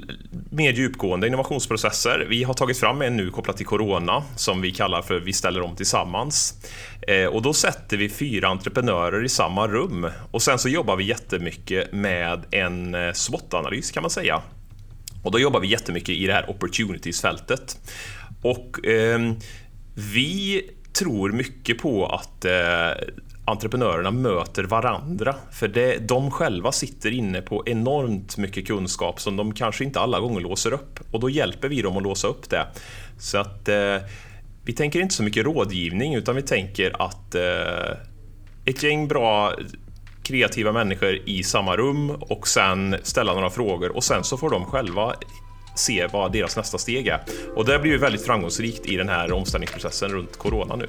mer 0.51 0.73
djupgående 0.73 1.27
innovationsprocesser. 1.27 2.25
Vi 2.29 2.43
har 2.43 2.53
tagit 2.53 2.77
fram 2.77 3.01
en 3.01 3.17
nu 3.17 3.29
kopplat 3.29 3.57
till 3.57 3.65
Corona 3.65 4.23
som 4.35 4.61
vi 4.61 4.71
kallar 4.71 5.01
för 5.01 5.19
Vi 5.19 5.33
ställer 5.33 5.61
om 5.61 5.75
tillsammans. 5.75 6.53
Eh, 7.07 7.25
och 7.25 7.41
då 7.41 7.53
sätter 7.53 7.97
vi 7.97 8.09
fyra 8.09 8.47
entreprenörer 8.47 9.23
i 9.25 9.29
samma 9.29 9.67
rum 9.67 10.07
och 10.31 10.41
sen 10.41 10.59
så 10.59 10.69
jobbar 10.69 10.95
vi 10.95 11.03
jättemycket 11.03 11.91
med 11.91 12.45
en 12.51 12.95
eh, 12.95 13.11
SWOT-analys 13.13 13.91
kan 13.91 14.03
man 14.03 14.09
säga. 14.09 14.41
Och 15.23 15.31
då 15.31 15.39
jobbar 15.39 15.59
vi 15.59 15.67
jättemycket 15.67 16.09
i 16.09 16.27
det 16.27 16.33
här 16.33 16.49
opportunities-fältet. 16.49 17.77
Och 18.41 18.85
eh, 18.85 19.33
vi 20.13 20.61
tror 20.93 21.31
mycket 21.31 21.77
på 21.77 22.05
att 22.05 22.45
eh, 22.45 22.91
entreprenörerna 23.45 24.11
möter 24.11 24.63
varandra. 24.63 25.35
För 25.51 25.67
det, 25.67 25.97
de 25.97 26.31
själva 26.31 26.71
sitter 26.71 27.11
inne 27.11 27.41
på 27.41 27.63
enormt 27.65 28.37
mycket 28.37 28.67
kunskap 28.67 29.21
som 29.21 29.35
de 29.35 29.53
kanske 29.53 29.83
inte 29.83 29.99
alla 29.99 30.19
gånger 30.19 30.41
låser 30.41 30.73
upp. 30.73 30.99
Och 31.11 31.19
då 31.19 31.29
hjälper 31.29 31.67
vi 31.67 31.81
dem 31.81 31.97
att 31.97 32.03
låsa 32.03 32.27
upp 32.27 32.49
det. 32.49 32.67
Så 33.19 33.37
att 33.37 33.69
eh, 33.69 33.97
vi 34.65 34.73
tänker 34.73 34.99
inte 34.99 35.15
så 35.15 35.23
mycket 35.23 35.45
rådgivning 35.45 36.15
utan 36.15 36.35
vi 36.35 36.41
tänker 36.41 37.01
att 37.01 37.35
eh, 37.35 37.97
ett 38.65 38.83
gäng 38.83 39.07
bra 39.07 39.53
kreativa 40.23 40.71
människor 40.71 41.19
i 41.25 41.43
samma 41.43 41.75
rum 41.75 42.09
och 42.09 42.47
sen 42.47 42.95
ställa 43.03 43.33
några 43.33 43.49
frågor 43.49 43.95
och 43.95 44.03
sen 44.03 44.23
så 44.23 44.37
får 44.37 44.49
de 44.49 44.65
själva 44.65 45.13
se 45.75 46.07
vad 46.13 46.31
deras 46.31 46.57
nästa 46.57 46.77
steg 46.77 47.07
är. 47.07 47.21
Och 47.55 47.65
det 47.65 47.79
blir 47.79 47.91
ju 47.91 47.97
väldigt 47.97 48.25
framgångsrikt 48.25 48.85
i 48.85 48.97
den 48.97 49.09
här 49.09 49.31
omställningsprocessen 49.31 50.11
runt 50.11 50.37
corona 50.37 50.75
nu. 50.75 50.85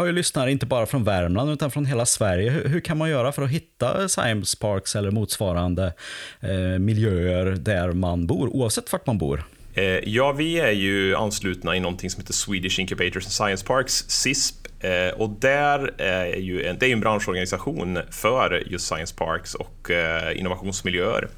Har 0.00 0.06
ju 0.06 0.12
lyssnare 0.12 0.50
inte 0.50 0.66
bara 0.66 0.86
från 0.86 1.04
Värmland 1.04 1.50
utan 1.50 1.70
från 1.70 1.84
hela 1.84 2.06
Sverige. 2.06 2.50
Hur, 2.50 2.68
hur 2.68 2.80
kan 2.80 2.98
man 2.98 3.10
göra 3.10 3.32
för 3.32 3.42
att 3.42 3.50
hitta 3.50 4.08
science 4.08 4.56
parks 4.60 4.96
eller 4.96 5.10
motsvarande 5.10 5.92
eh, 6.40 6.78
miljöer 6.78 7.46
där 7.46 7.92
man 7.92 8.26
bor, 8.26 8.48
oavsett 8.48 8.92
vart 8.92 9.06
man 9.06 9.18
bor? 9.18 9.44
Eh, 9.74 9.84
ja, 9.84 10.32
vi 10.32 10.58
är 10.58 10.70
ju 10.70 11.16
anslutna 11.16 11.76
i 11.76 11.80
någonting 11.80 12.10
som 12.10 12.20
heter 12.20 12.32
Swedish 12.32 12.78
Incubators 12.80 13.24
and 13.24 13.32
Science 13.32 13.66
Parks, 13.66 14.04
SISP. 14.08 14.56
Eh, 14.80 15.20
och 15.20 15.30
där 15.30 15.94
eh, 15.98 16.06
är 16.06 16.40
ju 16.40 16.64
en, 16.64 16.78
det 16.78 16.86
är 16.86 16.92
en 16.92 17.00
branschorganisation 17.00 17.98
för 18.10 18.62
just 18.66 18.86
Science 18.86 19.14
Parks 19.14 19.54
och 19.54 19.90
eh, 19.90 20.38
innovationsmiljöer. 20.38 21.28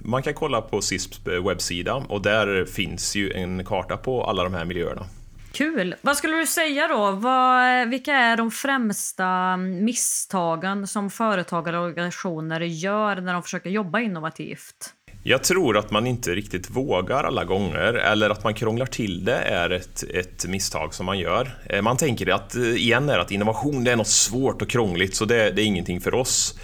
Man 0.00 0.22
kan 0.22 0.34
kolla 0.34 0.60
på 0.60 0.80
CISPs 0.80 1.26
eh, 1.26 1.46
webbsida 1.46 1.94
och 1.94 2.22
där 2.22 2.64
finns 2.64 3.14
ju 3.14 3.32
en 3.32 3.64
karta 3.64 3.96
på 3.96 4.24
alla 4.24 4.44
de 4.44 4.54
här 4.54 4.64
miljöerna. 4.64 5.06
Kul! 5.52 5.94
Vad 6.00 6.16
skulle 6.16 6.36
du 6.36 6.46
säga 6.46 6.88
då? 6.88 7.10
Vad, 7.10 7.88
vilka 7.88 8.12
är 8.12 8.36
de 8.36 8.50
främsta 8.50 9.56
misstagen 9.56 10.86
som 10.86 11.10
företagare 11.10 11.78
och 11.78 11.84
organisationer 11.84 12.60
gör 12.60 13.16
när 13.16 13.32
de 13.32 13.42
försöker 13.42 13.70
jobba 13.70 14.00
innovativt? 14.00 14.94
Jag 15.24 15.44
tror 15.44 15.76
att 15.78 15.90
man 15.90 16.06
inte 16.06 16.34
riktigt 16.34 16.70
vågar 16.70 17.24
alla 17.24 17.44
gånger, 17.44 17.94
eller 17.94 18.30
att 18.30 18.44
man 18.44 18.54
krånglar 18.54 18.86
till 18.86 19.24
det 19.24 19.36
är 19.36 19.70
ett, 19.70 20.04
ett 20.14 20.46
misstag 20.48 20.94
som 20.94 21.06
man 21.06 21.18
gör. 21.18 21.58
Eh, 21.66 21.82
man 21.82 21.96
tänker 21.96 22.34
att, 22.34 22.54
eh, 22.54 22.62
igen, 22.62 23.08
är 23.08 23.18
att 23.18 23.30
innovation 23.30 23.84
det 23.84 23.92
är 23.92 23.96
något 23.96 24.08
svårt 24.08 24.62
och 24.62 24.70
krångligt, 24.70 25.14
så 25.14 25.24
det, 25.24 25.50
det 25.50 25.62
är 25.62 25.66
ingenting 25.66 26.00
för 26.00 26.14
oss. 26.14 26.58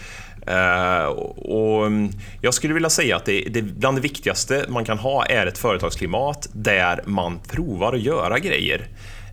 Uh, 0.48 1.06
och 1.36 1.86
mm, 1.86 2.10
jag 2.40 2.54
skulle 2.54 2.74
vilja 2.74 2.90
säga 2.90 3.16
att 3.16 3.24
det, 3.24 3.40
det, 3.40 3.62
bland 3.62 3.96
det 3.96 4.00
viktigaste 4.00 4.64
man 4.68 4.84
kan 4.84 4.98
ha 4.98 5.24
är 5.24 5.46
ett 5.46 5.58
företagsklimat 5.58 6.48
där 6.52 7.02
man 7.04 7.38
provar 7.38 7.92
att 7.92 8.00
göra 8.00 8.38
grejer. 8.38 8.88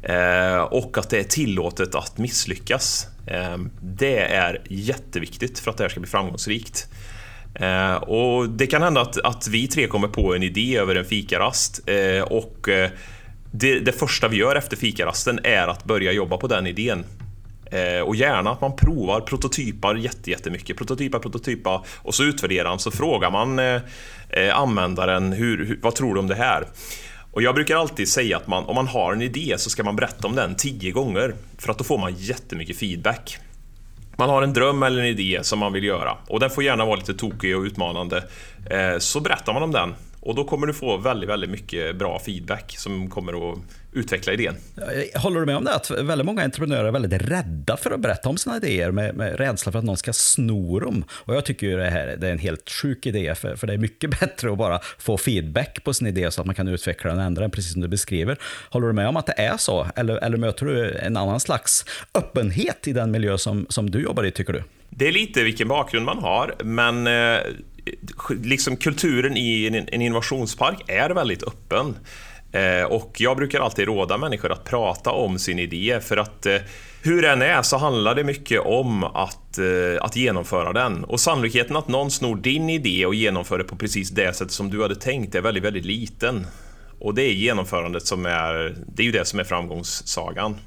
Uh, 0.10 0.60
och 0.60 0.98
att 0.98 1.10
det 1.10 1.20
är 1.20 1.24
tillåtet 1.24 1.96
att 1.96 2.18
misslyckas. 2.18 3.08
Uh, 3.32 3.66
det 3.82 4.20
är 4.20 4.62
jätteviktigt 4.70 5.60
för 5.60 5.72
att 5.72 5.78
det 5.78 5.84
här 5.84 5.90
ska 5.90 6.00
bli 6.00 6.10
framgångsrikt. 6.10 6.88
Och 8.02 8.50
det 8.50 8.68
kan 8.68 8.82
hända 8.82 9.02
att, 9.02 9.18
att 9.18 9.48
vi 9.48 9.68
tre 9.68 9.88
kommer 9.88 10.08
på 10.08 10.36
en 10.36 10.44
idé 10.44 10.78
över 10.78 10.96
en 10.96 11.06
fikarast 11.06 11.80
och 12.26 12.70
det, 13.52 13.80
det, 13.80 13.92
första 13.92 14.28
vi 14.28 14.38
gör 14.38 14.56
efter 14.56 14.78
fikarasten 14.78 15.40
är 15.44 15.68
att 15.68 15.84
börja 15.84 16.12
jobba 16.12 16.38
på 16.38 16.48
den 16.48 16.68
idén. 16.68 17.04
Eh, 17.76 18.02
och 18.02 18.16
gärna 18.16 18.52
att 18.52 18.62
man 18.62 18.76
provar, 18.76 19.22
prototypar 19.22 19.96
jättemycket. 20.26 20.78
Prototypa, 20.78 21.20
prototypa 21.20 21.84
och 21.98 22.16
så 22.16 22.24
utvärderar 22.24 22.70
man, 22.70 22.80
så 22.80 22.92
frågar 22.92 23.32
man 23.32 23.60
eh, 23.60 23.82
eh, 24.30 24.60
användaren 24.60 25.34
hur, 25.34 25.80
vad 25.82 25.96
tror 25.96 26.14
du 26.14 26.20
om 26.20 26.28
det 26.28 26.36
här? 26.36 26.68
Och 27.32 27.42
jag 27.42 27.56
brukar 27.56 27.76
alltid 27.76 28.10
säga 28.10 28.38
att 28.38 28.48
man, 28.48 28.66
om 28.66 28.76
man 28.76 28.88
har 28.88 29.14
en 29.14 29.22
idé 29.22 29.56
så 29.58 29.70
ska 29.70 29.84
man 29.84 29.96
berätta 29.96 30.28
om 30.28 30.36
den 30.36 30.56
tio 30.56 30.92
gånger 30.92 31.36
för 31.58 31.72
att 31.72 31.78
då 31.78 31.84
får 31.84 31.98
man 31.98 32.14
jättemycket 32.16 32.78
feedback. 32.78 33.38
Man 34.18 34.30
har 34.30 34.42
en 34.42 34.54
dröm 34.54 34.84
eller 34.84 35.02
en 35.02 35.08
idé 35.08 35.40
som 35.42 35.60
man 35.60 35.74
vill 35.74 35.84
göra 35.84 36.18
och 36.28 36.40
den 36.40 36.50
får 36.50 36.64
gärna 36.64 36.86
vara 36.86 36.96
lite 36.96 37.14
tokig 37.14 37.58
och 37.58 37.64
utmanande. 37.64 38.24
Så 39.00 39.20
berättar 39.20 39.54
man 39.54 39.64
om 39.64 39.72
den 39.72 39.96
och 40.26 40.36
då 40.36 40.44
kommer 40.44 40.68
du 40.68 40.74
få 40.74 40.98
väldigt, 40.98 41.30
väldigt 41.30 41.50
mycket 41.50 41.96
bra 41.96 42.20
feedback 42.20 42.76
som 42.78 43.10
kommer 43.10 43.52
att 43.52 43.60
utveckla 43.94 44.34
idén. 44.34 44.56
Håller 45.16 45.40
du 45.40 45.46
med 45.46 45.58
om 45.58 45.64
det? 45.64 45.76
Att 45.76 45.92
väldigt 45.92 46.26
många 46.26 46.44
entreprenörer 46.44 46.86
är 46.86 46.92
väldigt 46.92 47.22
rädda 47.22 47.78
för 47.78 47.92
att 47.92 48.00
berätta 48.00 48.30
om 48.30 48.38
sina 48.38 48.58
idéer 48.58 48.92
med, 48.92 49.16
med 49.16 49.38
rädsla 49.38 49.72
för 49.72 49.80
att 49.80 49.86
någon 49.86 49.98
ska 49.98 50.14
sno 50.14 50.80
dem. 50.80 51.06
Och 51.12 51.36
jag 51.36 51.46
tycker 51.46 51.68
ju 51.68 51.78
det 51.78 51.90
här 51.90 52.18
det 52.18 52.28
är 52.28 52.32
en 52.32 52.40
helt 52.40 52.70
sjuk 52.70 53.06
idé, 53.06 53.36
för, 53.36 53.56
för 53.56 53.68
det 53.68 53.74
är 53.74 53.78
mycket 53.78 54.10
bättre 54.20 54.52
att 54.52 54.58
bara 54.58 54.80
få 54.98 55.18
feedback 55.18 55.84
på 55.84 55.94
sin 55.94 56.08
idé 56.08 56.32
så 56.32 56.42
att 56.42 56.48
man 56.48 56.56
kan 56.56 56.68
utveckla 56.68 57.10
den 57.10 57.20
och 57.20 57.26
ändra 57.26 57.42
den, 57.42 57.52
precis 57.52 57.72
som 57.72 57.82
du 57.82 57.88
beskriver. 57.88 58.38
Håller 58.70 58.88
du 58.88 58.94
med 58.94 59.08
om 59.08 59.18
att 59.18 59.26
det 59.26 59.36
är 59.38 59.58
så? 59.58 59.88
Eller, 59.96 60.16
eller 60.18 60.38
möter 60.38 60.66
du 60.66 60.98
en 60.98 61.18
annan 61.18 61.40
slags 61.40 61.86
öppenhet 62.14 62.88
i 62.88 62.94
den 62.94 63.12
miljö 63.12 63.38
som, 63.38 63.66
som 63.70 63.90
du 63.90 64.02
jobbar 64.04 64.24
i, 64.24 64.32
tycker 64.32 64.54
du? 64.54 64.64
Det 64.90 65.08
är 65.08 65.12
lite 65.12 65.44
vilken 65.44 65.68
bakgrund 65.68 66.06
man 66.06 66.18
har, 66.18 66.56
men 66.64 67.08
eh, 67.08 67.40
liksom 68.44 68.78
kulturen 68.78 69.38
i 69.38 69.66
en 69.92 70.02
innovationspark 70.02 70.84
är 70.88 71.10
väldigt 71.10 71.44
öppen. 71.44 71.96
Eh, 72.52 72.84
och 72.84 73.16
jag 73.18 73.38
brukar 73.38 73.60
alltid 73.60 73.86
råda 73.86 74.18
människor 74.18 74.52
att 74.52 74.64
prata 74.64 75.12
om 75.12 75.40
sin 75.40 75.60
idé 75.60 76.00
för 76.02 76.18
att 76.18 76.46
eh, 76.46 76.58
hur 77.02 77.22
den 77.22 77.42
är 77.42 77.62
så 77.62 77.78
handlar 77.78 78.16
det 78.16 78.24
mycket 78.24 78.62
om 78.62 79.04
att, 79.04 79.58
eh, 79.58 79.66
att 80.02 80.16
genomföra 80.16 80.74
den. 80.74 81.04
Och 81.04 81.20
sannolikheten 81.20 81.76
att 81.76 81.88
någon 81.88 82.12
snor 82.12 82.36
din 82.36 82.70
idé 82.70 83.06
och 83.06 83.16
genomför 83.16 83.58
det 83.58 83.64
på 83.64 83.76
precis 83.76 84.10
det 84.10 84.36
sätt 84.36 84.52
som 84.52 84.70
du 84.70 84.82
hade 84.82 84.96
tänkt 84.96 85.36
är 85.36 85.42
väldigt, 85.42 85.64
väldigt 85.64 85.86
liten. 85.86 86.48
Och 87.00 87.16
det 87.16 87.24
är 87.24 87.34
genomförandet 87.34 88.08
som 88.08 88.26
är, 88.26 88.76
det 88.88 89.04
är 89.04 89.06
ju 89.06 89.12
det 89.12 89.26
som 89.26 89.40
är 89.40 89.44
framgångssagan. 89.44 90.58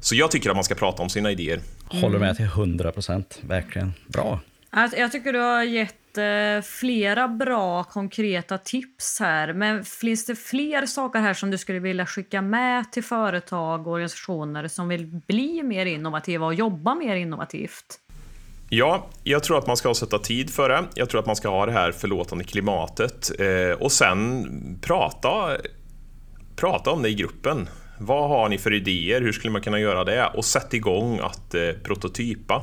Så 0.00 0.14
jag 0.14 0.30
tycker 0.30 0.50
att 0.50 0.56
man 0.56 0.64
ska 0.64 0.74
prata 0.74 1.02
om 1.02 1.08
sina 1.08 1.30
idéer. 1.30 1.60
Håller 1.88 2.18
med 2.18 2.36
till 2.36 2.44
100 2.44 2.92
procent, 2.92 3.40
verkligen. 3.42 3.92
Bra. 4.06 4.40
Jag 4.96 5.12
tycker 5.12 5.32
du 5.32 5.38
har 5.38 5.62
gett 5.62 5.94
Eh, 6.18 6.62
flera 6.62 7.28
bra 7.28 7.84
konkreta 7.84 8.58
tips 8.58 9.20
här. 9.20 9.52
Men 9.52 9.84
finns 9.84 10.26
det 10.26 10.36
fler 10.36 10.86
saker 10.86 11.18
här 11.18 11.34
som 11.34 11.50
du 11.50 11.58
skulle 11.58 11.78
vilja 11.78 12.06
skicka 12.06 12.42
med 12.42 12.92
till 12.92 13.04
företag 13.04 13.86
och 13.86 13.92
organisationer 13.92 14.68
som 14.68 14.88
vill 14.88 15.06
bli 15.06 15.62
mer 15.62 15.86
innovativa 15.86 16.46
och 16.46 16.54
jobba 16.54 16.94
mer 16.94 17.16
innovativt? 17.16 18.00
Ja, 18.68 19.06
jag 19.22 19.42
tror 19.42 19.58
att 19.58 19.66
man 19.66 19.76
ska 19.76 19.94
sätta 19.94 20.18
tid 20.18 20.50
för 20.50 20.68
det. 20.68 20.84
Jag 20.94 21.10
tror 21.10 21.20
att 21.20 21.26
man 21.26 21.36
ska 21.36 21.48
ha 21.48 21.66
det 21.66 21.72
här 21.72 21.92
förlåtande 21.92 22.44
klimatet 22.44 23.40
eh, 23.40 23.82
och 23.82 23.92
sen 23.92 24.48
prata, 24.82 25.56
prata 26.56 26.90
om 26.90 27.02
det 27.02 27.08
i 27.08 27.14
gruppen. 27.14 27.68
Vad 27.98 28.28
har 28.28 28.48
ni 28.48 28.58
för 28.58 28.72
idéer? 28.72 29.20
Hur 29.20 29.32
skulle 29.32 29.52
man 29.52 29.62
kunna 29.62 29.80
göra 29.80 30.04
det? 30.04 30.26
Och 30.34 30.44
sätt 30.44 30.74
igång 30.74 31.18
att 31.22 31.54
eh, 31.54 31.70
prototypa. 31.84 32.62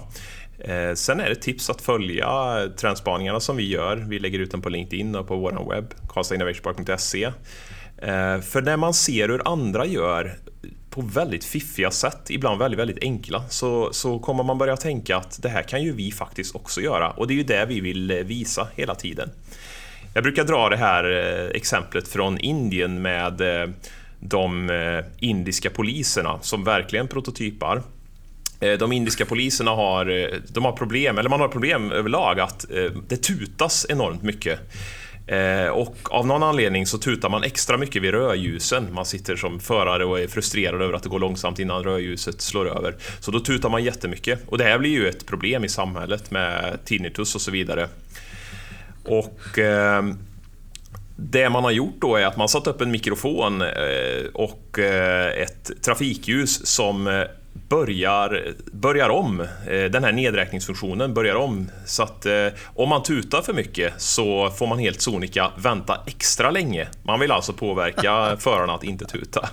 Eh, 0.63 0.93
sen 0.93 1.19
är 1.19 1.29
det 1.29 1.35
tips 1.35 1.69
att 1.69 1.81
följa 1.81 2.59
trendspaningarna 2.77 3.39
som 3.39 3.57
vi 3.57 3.67
gör. 3.67 3.95
Vi 3.95 4.19
lägger 4.19 4.39
ut 4.39 4.51
den 4.51 4.61
på 4.61 4.69
LinkedIn 4.69 5.15
och 5.15 5.27
på 5.27 5.35
vår 5.35 5.69
webb, 5.69 5.93
karlstadinnovationpark.se. 6.09 7.23
Eh, 7.97 8.41
för 8.41 8.61
när 8.61 8.77
man 8.77 8.93
ser 8.93 9.29
hur 9.29 9.41
andra 9.47 9.85
gör 9.85 10.35
på 10.89 11.01
väldigt 11.01 11.45
fiffiga 11.45 11.91
sätt, 11.91 12.29
ibland 12.29 12.59
väldigt, 12.59 12.79
väldigt 12.79 13.03
enkla, 13.03 13.43
så, 13.49 13.93
så 13.93 14.19
kommer 14.19 14.43
man 14.43 14.57
börja 14.57 14.77
tänka 14.77 15.17
att 15.17 15.41
det 15.41 15.49
här 15.49 15.63
kan 15.63 15.83
ju 15.83 15.93
vi 15.93 16.11
faktiskt 16.11 16.55
också 16.55 16.81
göra. 16.81 17.09
Och 17.09 17.27
det 17.27 17.33
är 17.33 17.35
ju 17.35 17.43
det 17.43 17.65
vi 17.65 17.79
vill 17.79 18.11
eh, 18.11 18.17
visa 18.17 18.67
hela 18.75 18.95
tiden. 18.95 19.29
Jag 20.13 20.23
brukar 20.23 20.43
dra 20.43 20.69
det 20.69 20.77
här 20.77 21.03
exemplet 21.55 22.07
från 22.07 22.37
Indien 22.37 23.01
med 23.01 23.41
de 24.19 24.69
indiska 25.19 25.69
poliserna 25.69 26.39
som 26.41 26.63
verkligen 26.63 27.07
prototypar. 27.07 27.83
Eh, 28.63 28.77
de 28.77 28.91
indiska 28.91 29.25
poliserna 29.25 29.71
har, 29.71 30.09
eh, 30.09 30.27
de 30.47 30.65
har 30.65 30.71
problem, 30.71 31.17
eller 31.17 31.29
man 31.29 31.39
har 31.39 31.47
problem 31.47 31.91
överlag 31.91 32.39
att 32.39 32.71
eh, 32.71 32.91
det 33.07 33.17
tutas 33.17 33.85
enormt 33.89 34.23
mycket. 34.23 34.59
Och 35.71 35.97
av 36.11 36.27
någon 36.27 36.43
anledning 36.43 36.85
så 36.85 36.97
tutar 36.97 37.29
man 37.29 37.43
extra 37.43 37.77
mycket 37.77 38.01
vid 38.01 38.11
rödljusen. 38.11 38.93
Man 38.93 39.05
sitter 39.05 39.35
som 39.35 39.59
förare 39.59 40.05
och 40.05 40.19
är 40.19 40.27
frustrerad 40.27 40.81
över 40.81 40.93
att 40.93 41.03
det 41.03 41.09
går 41.09 41.19
långsamt 41.19 41.59
innan 41.59 41.83
rödljuset 41.83 42.41
slår 42.41 42.77
över. 42.77 42.95
Så 43.19 43.31
då 43.31 43.39
tutar 43.39 43.69
man 43.69 43.83
jättemycket. 43.83 44.39
Och 44.47 44.57
det 44.57 44.63
här 44.63 44.79
blir 44.79 44.89
ju 44.89 45.09
ett 45.09 45.25
problem 45.25 45.63
i 45.63 45.69
samhället 45.69 46.31
med 46.31 46.79
tinnitus 46.85 47.35
och 47.35 47.41
så 47.41 47.51
vidare. 47.51 47.87
Och 49.03 49.59
det 51.15 51.49
man 51.49 51.63
har 51.63 51.71
gjort 51.71 52.01
då 52.01 52.15
är 52.15 52.25
att 52.25 52.37
man 52.37 52.49
satt 52.49 52.67
upp 52.67 52.81
en 52.81 52.91
mikrofon 52.91 53.63
och 54.33 54.79
ett 55.37 55.71
trafikljus 55.81 56.65
som 56.65 57.25
börjar, 57.69 58.53
börjar 58.71 59.09
om. 59.09 59.39
Eh, 59.39 59.83
den 59.91 60.03
här 60.03 60.11
nedräkningsfunktionen 60.11 61.13
börjar 61.13 61.35
om. 61.35 61.71
Så 61.85 62.03
att 62.03 62.25
eh, 62.25 62.47
om 62.75 62.89
man 62.89 63.03
tutar 63.03 63.41
för 63.41 63.53
mycket 63.53 63.93
så 63.97 64.49
får 64.49 64.67
man 64.67 64.79
helt 64.79 65.01
sonika 65.01 65.51
vänta 65.57 66.01
extra 66.05 66.51
länge. 66.51 66.87
Man 67.03 67.19
vill 67.19 67.31
alltså 67.31 67.53
påverka 67.53 68.37
förarna 68.39 68.73
att 68.73 68.83
inte 68.83 69.05
tuta. 69.05 69.49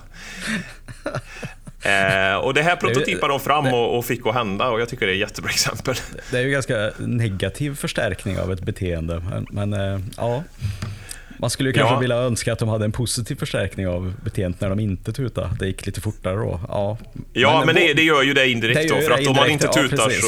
Eh, 1.83 2.35
och 2.35 2.53
det 2.53 2.61
här 2.61 2.75
prototypar 2.75 3.29
de 3.29 3.39
fram 3.39 3.67
och, 3.67 3.97
och 3.97 4.05
fick 4.05 4.27
att 4.27 4.33
hända 4.33 4.69
och 4.69 4.81
jag 4.81 4.89
tycker 4.89 5.05
det 5.05 5.11
är 5.11 5.13
ett 5.13 5.19
jättebra 5.19 5.51
exempel. 5.51 5.95
Det 6.31 6.37
är 6.37 6.41
ju 6.41 6.51
ganska 6.51 6.91
negativ 6.97 7.75
förstärkning 7.75 8.39
av 8.39 8.51
ett 8.51 8.61
beteende, 8.61 9.23
men, 9.29 9.47
men 9.51 9.73
eh, 9.73 9.99
ja. 10.17 10.43
Man 11.41 11.49
skulle 11.49 11.69
ju 11.69 11.73
kanske 11.73 11.93
ja. 11.93 11.99
vilja 11.99 12.15
önska 12.15 12.53
att 12.53 12.59
de 12.59 12.69
hade 12.69 12.85
en 12.85 12.91
positiv 12.91 13.35
förstärkning 13.35 13.87
av 13.87 14.13
beteendet 14.23 14.61
när 14.61 14.69
de 14.69 14.79
inte 14.79 15.13
tutade. 15.13 15.49
Det 15.59 15.67
gick 15.67 15.85
lite 15.85 16.01
fortare 16.01 16.35
då. 16.35 16.59
Ja, 16.67 16.97
ja 17.33 17.57
men, 17.57 17.65
men 17.65 17.75
det, 17.75 17.93
det, 17.93 18.03
gör 18.03 18.23
ju 18.23 18.33
det 18.33 18.49
indirekt 18.49 18.89
det 18.89 18.95
då. 18.95 19.01
För 19.01 19.11
att 19.11 19.27
om 19.27 19.35
man 19.35 19.49
inte 19.49 19.67
tutar 19.67 20.11
ja, 20.11 20.21
så, 20.21 20.27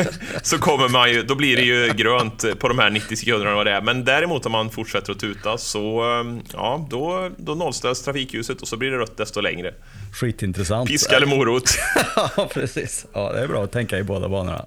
ehm, 0.00 0.06
så 0.42 0.58
kommer 0.58 0.88
man 0.88 1.10
ju, 1.10 1.22
då 1.22 1.34
blir 1.34 1.56
det 1.56 1.62
ju 1.62 1.92
grönt 1.92 2.58
på 2.58 2.68
de 2.68 2.78
här 2.78 2.90
90 2.90 3.16
sekunderna 3.16 3.54
vad 3.54 3.66
det 3.66 3.72
är. 3.72 3.80
Men 3.80 4.04
däremot 4.04 4.46
om 4.46 4.52
man 4.52 4.70
fortsätter 4.70 5.12
att 5.12 5.18
tuta 5.18 5.58
så 5.58 6.02
ehm, 6.02 6.40
ja, 6.52 6.86
då, 6.90 7.30
då 7.36 7.54
nollställs 7.54 8.02
trafikljuset 8.02 8.62
och 8.62 8.68
så 8.68 8.76
blir 8.76 8.90
det 8.90 8.98
rött 8.98 9.16
desto 9.16 9.40
längre. 9.40 9.74
Skitintressant. 10.12 10.88
Piska 10.90 11.16
eller 11.16 11.26
morot. 11.26 11.70
ja, 12.16 12.48
precis. 12.54 13.06
Ja, 13.12 13.32
det 13.32 13.40
är 13.40 13.48
bra 13.48 13.64
att 13.64 13.72
tänka 13.72 13.98
i 13.98 14.02
båda 14.02 14.28
banorna. 14.28 14.66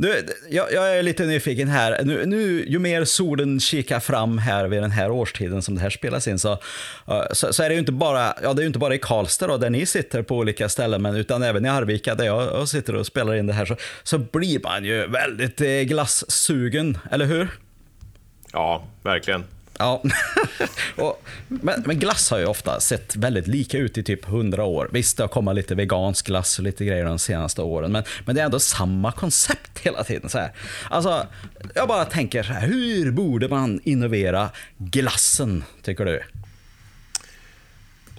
Nu, 0.00 0.26
jag, 0.50 0.72
jag, 0.72 0.98
är 0.98 1.02
lite 1.02 1.26
nyfiken 1.26 1.68
här. 1.68 2.00
Nu, 2.04 2.26
nu, 2.26 2.64
ju 2.68 2.78
mer 2.78 3.04
solen 3.04 3.60
kikar 3.60 4.00
fram 4.00 4.38
här 4.38 4.68
vid 4.68 4.82
den 4.82 4.90
här 4.90 5.10
årstiden 5.10 5.62
som 5.62 5.74
det 5.74 5.80
här 5.80 5.90
spelas 5.90 6.28
in 6.28 6.38
så, 6.38 6.52
eh, 7.08 7.22
så, 7.32 7.52
så 7.52 7.62
är 7.62 7.68
det 7.68 7.74
ju 7.74 7.80
inte 7.80 7.92
bara, 7.92 8.34
ja, 8.42 8.52
det 8.52 8.62
är 8.62 8.66
inte 8.66 8.78
bara 8.78 8.94
i 8.94 8.98
Karlstad 8.98 9.46
då, 9.46 9.56
där 9.56 9.70
ni 9.70 9.86
sitter 9.86 10.22
på 10.22 10.36
olika 10.36 10.68
ställen, 10.68 11.02
men 11.02 11.16
utan 11.16 11.42
även 11.42 11.66
i 11.66 11.68
Arvika 11.68 12.14
där 12.14 12.24
jag, 12.24 12.42
jag 12.42 12.68
sitter 12.68 12.94
och 12.94 13.06
spelar 13.06 13.34
in 13.34 13.46
det 13.46 13.52
här 13.52 13.64
så, 13.64 13.76
så 14.02 14.18
blir 14.18 14.60
man 14.62 14.84
ju 14.84 15.06
väldigt 15.06 15.60
eh, 15.60 15.68
glassugen, 15.68 16.98
eller 17.10 17.24
hur? 17.24 17.48
Ja, 18.52 18.84
verkligen. 19.02 19.44
Ja, 19.80 20.02
och, 20.96 21.22
men, 21.48 21.82
men, 21.86 21.98
glass 21.98 22.30
har 22.30 22.38
ju 22.38 22.46
ofta 22.46 22.80
sett 22.80 23.16
väldigt 23.16 23.46
lika 23.46 23.78
ut 23.78 23.98
i 23.98 24.02
typ 24.02 24.28
100 24.28 24.64
år. 24.64 24.88
Visst, 24.92 25.16
det 25.16 25.22
har 25.22 25.28
kommit 25.28 25.54
lite 25.54 25.74
vegansk 25.74 26.26
glass 26.26 26.58
och 26.58 26.64
lite 26.64 26.84
grejer 26.84 27.04
de 27.04 27.18
senaste 27.18 27.62
åren, 27.62 27.92
men, 27.92 28.04
men 28.24 28.34
det 28.34 28.40
är 28.40 28.44
ändå 28.44 28.60
samma 28.60 29.12
koncept 29.12 29.78
hela 29.78 30.04
tiden. 30.04 30.30
Så 30.30 30.38
här. 30.38 30.52
Alltså, 30.90 31.26
jag 31.74 31.88
bara 31.88 32.04
tänker 32.04 32.42
så 32.42 32.52
här, 32.52 32.66
hur 32.66 33.10
borde 33.10 33.48
man 33.48 33.80
innovera 33.84 34.50
glassen, 34.78 35.64
tycker 35.82 36.04
du? 36.04 36.22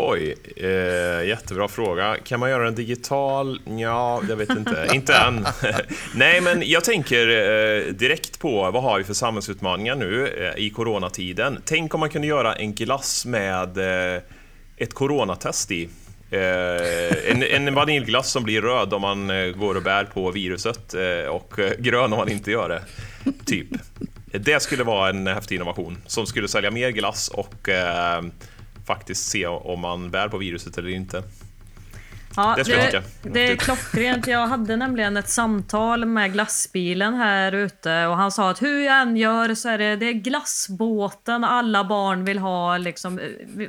Oj, 0.03 0.35
eh, 0.55 1.27
jättebra 1.27 1.67
fråga. 1.67 2.17
Kan 2.23 2.39
man 2.39 2.49
göra 2.49 2.63
den 2.63 2.75
digital? 2.75 3.61
Ja, 3.65 4.21
jag 4.29 4.35
vet 4.35 4.49
inte. 4.49 4.87
inte 4.93 5.13
än. 5.13 5.45
Nej, 6.15 6.41
men 6.41 6.63
jag 6.65 6.83
tänker 6.83 7.27
eh, 7.27 7.93
direkt 7.93 8.39
på 8.39 8.71
vad 8.71 8.83
har 8.83 8.97
vi 8.97 9.03
för 9.03 9.13
samhällsutmaningar 9.13 9.95
nu 9.95 10.27
eh, 10.27 10.63
i 10.63 10.69
coronatiden. 10.69 11.61
Tänk 11.65 11.93
om 11.93 11.99
man 11.99 12.09
kunde 12.09 12.27
göra 12.27 12.55
en 12.55 12.73
glass 12.73 13.25
med 13.25 13.77
eh, 13.77 14.21
ett 14.77 14.93
coronatest 14.93 15.71
i. 15.71 15.89
Eh, 16.31 17.31
en, 17.31 17.43
en 17.43 17.73
vaniljglass 17.73 18.31
som 18.31 18.43
blir 18.43 18.61
röd 18.61 18.93
om 18.93 19.01
man 19.01 19.29
eh, 19.29 19.47
går 19.47 19.75
och 19.75 19.83
bär 19.83 20.03
på 20.03 20.31
viruset 20.31 20.95
och 21.29 21.53
grön 21.79 22.13
om 22.13 22.19
man 22.19 22.29
inte 22.31 22.51
gör 22.51 22.69
det. 22.69 22.81
Typ. 23.45 23.67
Det 24.25 24.61
skulle 24.61 24.83
vara 24.83 25.09
en 25.09 25.27
häftig 25.27 25.55
innovation 25.55 25.97
som 26.07 26.25
skulle 26.25 26.47
sälja 26.47 26.71
mer 26.71 26.89
glass 26.89 27.29
och 27.29 27.69
faktiskt 28.95 29.29
se 29.29 29.47
om 29.47 29.79
man 29.79 30.11
bär 30.11 30.27
på 30.27 30.37
viruset 30.37 30.77
eller 30.77 30.89
inte. 30.89 31.23
Ja, 32.35 32.55
det, 32.57 32.63
det, 32.63 33.03
det 33.21 33.51
är 33.51 33.55
klockrent. 33.55 34.27
Jag 34.27 34.47
hade 34.47 34.75
nämligen 34.75 35.17
ett 35.17 35.29
samtal 35.29 36.05
med 36.05 36.33
glassbilen 36.33 37.13
här 37.13 37.51
ute 37.51 38.05
och 38.05 38.17
han 38.17 38.31
sa 38.31 38.49
att 38.49 38.61
hur 38.61 38.85
jag 38.85 39.01
än 39.01 39.17
gör 39.17 39.55
så 39.55 39.69
är 39.69 39.77
det, 39.77 39.95
det 39.95 40.05
är 40.05 40.13
glassbåten 40.13 41.43
alla 41.43 41.83
barn 41.83 42.25
vill 42.25 42.39
ha, 42.39 42.77
liksom, 42.77 43.19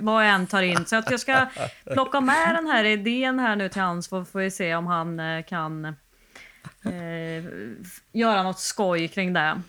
vad 0.01 0.27
jag 0.27 0.35
än 0.35 0.47
tar 0.47 0.63
in. 0.63 0.87
Så 0.87 0.97
att 0.97 1.11
jag 1.11 1.21
ska 1.21 1.47
plocka 1.93 2.21
med 2.21 2.55
den 2.55 2.67
här 2.67 2.85
idén 2.85 3.39
här 3.39 3.57
nu 3.57 3.69
till 3.69 3.83
hans, 3.83 4.07
så 4.07 4.25
får 4.25 4.39
vi 4.39 4.51
se 4.51 4.75
om 4.75 4.87
han 4.87 5.21
eh, 5.21 5.45
kan 5.45 5.85
eh, 5.85 7.45
göra 8.13 8.43
något 8.43 8.61
skoj 8.61 9.09
kring 9.09 9.33
det. 9.33 9.63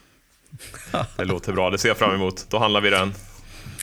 Det 1.17 1.25
låter 1.25 1.53
bra, 1.53 1.69
det 1.69 1.77
ser 1.77 1.89
jag 1.89 1.97
fram 1.97 2.15
emot. 2.15 2.45
Då 2.49 2.59
handlar 2.59 2.81
vi 2.81 2.89
den. 2.89 3.13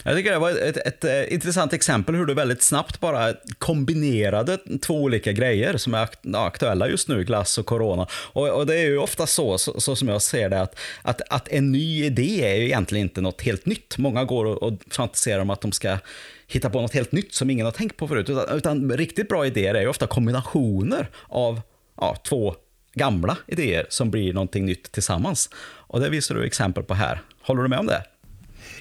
Jag 0.05 0.17
tycker 0.17 0.33
det 0.33 0.39
var 0.39 0.51
ett, 0.51 0.77
ett, 0.77 1.05
ett, 1.05 1.31
intressant 1.31 1.73
exempel 1.73 2.15
hur 2.15 2.27
du 2.27 2.35
väldigt 2.35 2.63
snabbt 2.63 3.01
bara 3.01 3.35
kombinerade 3.59 4.59
två 4.83 5.03
olika 5.03 5.33
grejer 5.33 5.77
som 5.77 5.95
är 5.95 6.09
aktuella 6.35 6.89
just 6.89 7.09
nu, 7.09 7.25
glass 7.25 7.59
och 7.59 7.67
corona. 7.67 8.07
Och, 8.13 8.49
och 8.49 8.67
det 8.67 8.75
är 8.75 8.85
ju 8.85 8.99
ofta 8.99 9.27
så, 9.27 9.59
så, 9.59 9.81
så, 9.81 9.97
som 9.97 10.09
jag 10.09 10.23
ser 10.23 10.49
det, 10.49 10.61
att, 10.61 10.79
att, 11.03 11.21
att 11.31 11.49
en 11.49 11.73
ny 11.73 12.05
idé 12.05 12.45
är 12.45 12.57
ju 12.57 12.65
egentligen 12.65 13.07
inte 13.07 13.21
något 13.21 13.43
helt 13.43 13.67
nytt. 13.67 13.99
Många 13.99 14.25
går 14.25 14.45
och, 14.45 14.63
och 14.63 14.73
fantiserar 14.91 15.41
om 15.41 15.51
att 15.51 15.61
de 15.61 15.73
ska 15.73 15.99
hitta 16.47 16.71
på 16.71 16.81
något 16.81 16.95
helt 16.95 17.13
nytt 17.13 17.35
som 17.35 17.51
ingen 17.51 17.67
har 17.67 17.73
tänkt 17.73 17.97
på 17.97 18.09
förut. 18.09 18.31
Utan, 18.31 18.57
utan 18.57 18.93
riktigt 18.93 19.29
bra 19.29 19.47
idéer 19.47 19.75
är 19.75 19.81
ju 19.81 19.89
ofta 19.89 20.07
kombinationer 20.07 21.09
av 21.29 21.61
ja, 21.97 22.17
två 22.25 22.55
gamla 22.95 23.37
idéer 23.47 23.87
som 23.89 24.11
blir 24.11 24.33
någonting 24.33 24.67
nytt 24.67 24.93
tillsammans. 24.93 25.51
Och 25.63 26.01
det 26.01 26.09
visar 26.09 26.35
du 26.35 26.47
exempel 26.47 26.83
på 26.83 26.95
här. 26.95 27.23
Håller 27.43 27.63
du 27.63 27.69
med 27.69 27.79
om 27.79 27.87
det? 27.87 28.05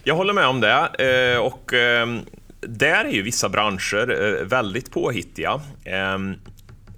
Jag 0.04 0.16
håller 0.16 0.34
med 0.34 0.48
om 0.48 0.62
det. 0.62 0.90
Eh, 1.34 1.40
och 1.40 1.74
ehm, 1.74 2.20
där 2.62 3.06
är 3.06 3.10
ju 3.12 3.22
vissa 3.22 3.50
branscher 3.50 4.24
eh, 4.24 4.46
väldigt 4.46 4.92
påhittiga. 4.92 5.62
Ehm, 5.86 6.36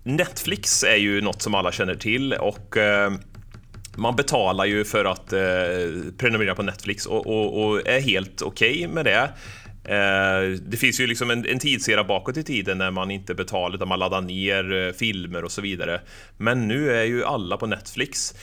Netflix 0.03 0.83
är 0.83 0.95
ju 0.95 1.21
något 1.21 1.41
som 1.41 1.55
alla 1.55 1.71
känner 1.71 1.95
till 1.95 2.33
och 2.33 2.77
ehm, 2.77 3.17
man 3.95 4.15
betalar 4.15 4.65
ju 4.65 4.85
för 4.85 5.05
att 5.05 5.33
eh, 5.33 5.39
prenumerera 6.17 6.55
på 6.55 6.63
Netflix 6.63 7.05
och, 7.05 7.27
och, 7.27 7.65
och 7.65 7.87
är 7.87 8.01
helt 8.01 8.41
okej 8.41 8.71
okay 8.71 8.87
med 8.87 9.05
det. 9.05 9.29
Det 10.61 10.77
finns 10.77 10.99
ju 10.99 11.07
liksom 11.07 11.31
en, 11.31 11.45
en 11.45 11.59
tidsera 11.59 12.03
bakåt 12.03 12.37
i 12.37 12.43
tiden 12.43 12.77
när 12.77 12.91
man 12.91 13.11
inte 13.11 13.35
betalade, 13.35 13.75
utan 13.75 13.87
man 13.87 13.99
laddade 13.99 14.27
ner 14.27 14.93
filmer 14.93 15.43
och 15.43 15.51
så 15.51 15.61
vidare. 15.61 16.01
Men 16.37 16.67
nu 16.67 16.91
är 16.95 17.03
ju 17.03 17.25
alla 17.25 17.57
på 17.57 17.67
Netflix. 17.67 18.33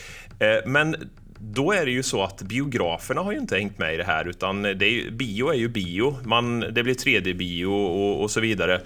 Men 0.67 0.97
då 1.41 1.73
är 1.73 1.85
det 1.85 1.91
ju 1.91 2.03
så 2.03 2.23
att 2.23 2.43
biograferna 2.43 3.21
har 3.21 3.33
ju 3.33 3.39
inte 3.39 3.57
hängt 3.57 3.79
med 3.79 3.95
i 3.95 3.97
det 3.97 4.05
här, 4.05 4.29
utan 4.29 4.63
det 4.63 4.85
är, 4.85 5.11
bio 5.11 5.49
är 5.49 5.55
ju 5.55 5.69
bio. 5.69 6.17
Man, 6.25 6.61
det 6.61 6.83
blir 6.83 6.95
3D-bio 6.95 7.67
och, 7.67 8.23
och, 8.23 8.31
så 8.31 8.41
vidare. 8.41 8.81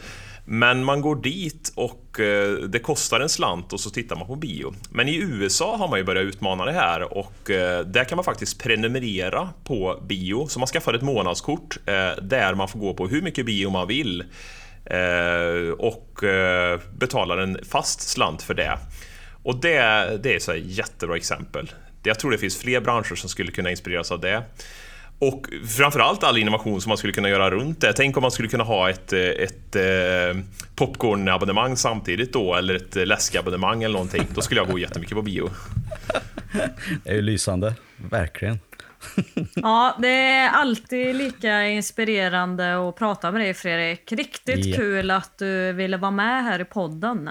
Men 0.45 0.85
man 0.85 1.01
går 1.01 1.17
dit 1.17 1.73
och 1.75 2.21
eh, 2.21 2.53
det 2.53 2.79
kostar 2.79 3.21
en 3.21 3.29
slant 3.29 3.73
och 3.73 3.81
så 3.81 3.91
tittar 3.91 4.17
man 4.17 4.27
på 4.27 4.37
bio. 4.37 4.75
Men 4.91 5.09
i 5.09 5.17
USA 5.17 5.77
har 5.77 5.89
man 5.89 5.99
ju 5.99 6.05
börjat 6.05 6.25
utmana 6.25 6.65
det 6.65 6.73
här 6.73 7.19
och 7.19 7.51
eh, 7.51 7.87
där 7.87 8.05
kan 8.05 8.17
man 8.17 8.25
faktiskt 8.25 8.63
prenumerera 8.63 9.49
på 9.65 10.03
bio. 10.09 10.47
Så 10.49 10.59
man 10.59 10.69
skaffar 10.69 10.95
ett 10.95 11.03
månadskort 11.03 11.79
eh, 11.87 12.23
där 12.23 12.55
man 12.55 12.69
får 12.69 12.79
gå 12.79 12.95
på 12.95 13.09
hur 13.09 13.23
mycket 13.23 13.47
bio 13.47 13.71
man 13.71 13.89
vill 13.89 14.25
och 15.79 16.21
betalar 16.99 17.39
en 17.39 17.59
fast 17.71 18.01
slant 18.01 18.43
för 18.43 18.55
det. 18.55 18.79
Och 19.43 19.61
det, 19.61 19.79
det 20.23 20.49
är 20.49 20.51
ett 20.51 20.65
jättebra 20.65 21.17
exempel. 21.17 21.71
Jag 22.03 22.19
tror 22.19 22.31
det 22.31 22.39
finns 22.39 22.59
fler 22.59 22.81
branscher 22.81 23.15
som 23.15 23.29
skulle 23.29 23.53
kunna 23.53 23.71
inspireras 23.71 24.13
av 24.13 24.21
det. 24.21 24.43
Och 25.19 25.47
framförallt 25.77 26.25
all 26.25 26.39
innovation 26.39 26.81
som 26.81 26.89
man 26.89 26.99
skulle 26.99 27.13
kunna 27.13 27.29
göra 27.29 27.51
runt 27.51 27.81
det. 27.81 27.93
Tänk 27.93 28.17
om 28.17 28.23
man 28.23 28.31
skulle 28.31 28.49
kunna 28.49 28.65
ha 28.65 28.91
ett, 28.91 29.13
ett 29.13 29.77
eh, 29.77 30.43
popcornabonnemang 30.75 31.77
samtidigt 31.77 32.33
då, 32.33 32.55
eller 32.55 32.75
ett 32.75 33.09
läskabonnemang 33.09 33.83
eller 33.83 33.93
någonting. 33.93 34.27
Då 34.35 34.41
skulle 34.41 34.61
jag 34.61 34.71
gå 34.71 34.79
jättemycket 34.79 35.15
på 35.15 35.23
bio. 35.23 35.51
Det 37.05 37.11
är 37.11 37.15
ju 37.15 37.23
lysande, 37.23 37.75
verkligen. 38.11 38.59
Ja, 39.55 39.97
det 39.99 40.09
är 40.09 40.49
alltid 40.49 41.17
lika 41.17 41.67
inspirerande 41.67 42.89
att 42.89 42.97
prata 42.97 43.33
med 43.33 43.41
dig 43.41 43.55
Fredrik. 43.55 44.13
Riktigt 44.13 44.67
yeah. 44.67 44.79
kul 44.79 45.11
att 45.11 45.39
du 45.39 45.73
ville 45.73 45.97
vara 45.97 46.11
med 46.11 46.45
här 46.45 46.61
i 46.61 46.65
podden. 46.65 47.31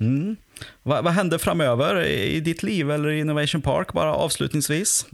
Mm. 0.00 0.36
Vad, 0.82 1.04
vad 1.04 1.12
händer 1.12 1.38
framöver 1.38 2.04
i 2.04 2.40
ditt 2.40 2.62
liv 2.62 2.90
eller 2.90 3.08
i 3.08 3.18
Innovation 3.18 3.62
Park, 3.62 3.92
bara 3.92 4.14
avslutningsvis? 4.14 5.06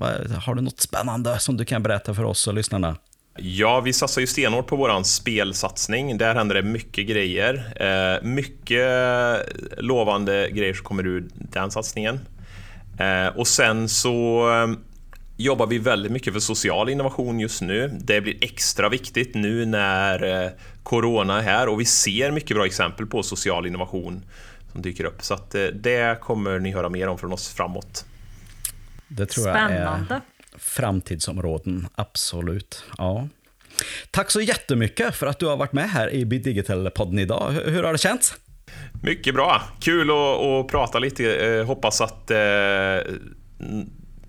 Har 0.44 0.54
du 0.54 0.62
något 0.62 0.80
spännande 0.80 1.38
som 1.38 1.56
du 1.56 1.64
kan 1.64 1.82
berätta 1.82 2.14
för 2.14 2.24
oss 2.24 2.46
och 2.46 2.54
lyssnarna? 2.54 2.96
Ja, 3.40 3.80
vi 3.80 3.92
satsar 3.92 4.20
ju 4.20 4.26
stenhårt 4.26 4.66
på 4.66 4.76
vår 4.76 5.02
spelsatsning. 5.02 6.18
Där 6.18 6.34
händer 6.34 6.54
det 6.54 6.62
mycket 6.62 7.06
grejer. 7.06 7.72
Eh, 7.76 8.26
mycket 8.26 8.88
lovande 9.78 10.50
grejer 10.50 10.74
som 10.74 10.84
kommer 10.84 11.06
ur 11.06 11.28
den 11.34 11.70
satsningen. 11.70 12.20
Eh, 12.98 13.36
och 13.36 13.46
sen 13.46 13.88
så 13.88 14.48
eh, 14.52 14.78
jobbar 15.36 15.66
vi 15.66 15.78
väldigt 15.78 16.12
mycket 16.12 16.32
för 16.32 16.40
social 16.40 16.88
innovation 16.88 17.40
just 17.40 17.62
nu. 17.62 17.98
Det 18.00 18.20
blir 18.20 18.44
extra 18.44 18.88
viktigt 18.88 19.34
nu 19.34 19.66
när 19.66 20.44
eh, 20.44 20.50
corona 20.82 21.38
är 21.38 21.42
här 21.42 21.68
och 21.68 21.80
vi 21.80 21.84
ser 21.84 22.30
mycket 22.30 22.56
bra 22.56 22.66
exempel 22.66 23.06
på 23.06 23.22
social 23.22 23.66
innovation 23.66 24.22
som 24.72 24.82
dyker 24.82 25.04
upp. 25.04 25.22
Så 25.22 25.34
att 25.34 25.54
eh, 25.54 25.64
det 25.64 26.20
kommer 26.20 26.58
ni 26.58 26.70
höra 26.70 26.88
mer 26.88 27.08
om 27.08 27.18
från 27.18 27.32
oss 27.32 27.48
framåt. 27.48 28.04
Det 29.08 29.26
tror 29.26 29.42
Spännande. 29.42 30.06
jag 30.08 30.16
är 30.16 30.20
framtidsområden, 30.58 31.88
absolut. 31.94 32.84
Ja. 32.98 33.28
Tack 34.10 34.30
så 34.30 34.40
jättemycket 34.40 35.14
för 35.14 35.26
att 35.26 35.38
du 35.38 35.46
har 35.46 35.56
varit 35.56 35.72
med 35.72 35.90
här 35.90 36.10
i 36.10 36.24
Digital-podden 36.24 37.18
idag. 37.18 37.50
Hur 37.50 37.82
har 37.82 37.92
det 37.92 37.98
känts? 37.98 38.34
Mycket 39.02 39.34
bra. 39.34 39.62
Kul 39.80 40.10
att, 40.10 40.16
att 40.16 40.68
prata 40.68 40.98
lite. 40.98 41.46
Eh, 41.46 41.64
hoppas 41.64 42.00
att, 42.00 42.30
eh, 42.30 42.98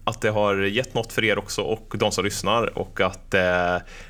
att 0.03 0.21
det 0.21 0.29
har 0.29 0.55
gett 0.55 0.93
något 0.93 1.13
för 1.13 1.23
er 1.23 1.37
också 1.37 1.61
och 1.61 1.93
de 1.97 2.11
som 2.11 2.25
lyssnar 2.25 2.77
och 2.77 3.01
att 3.01 3.35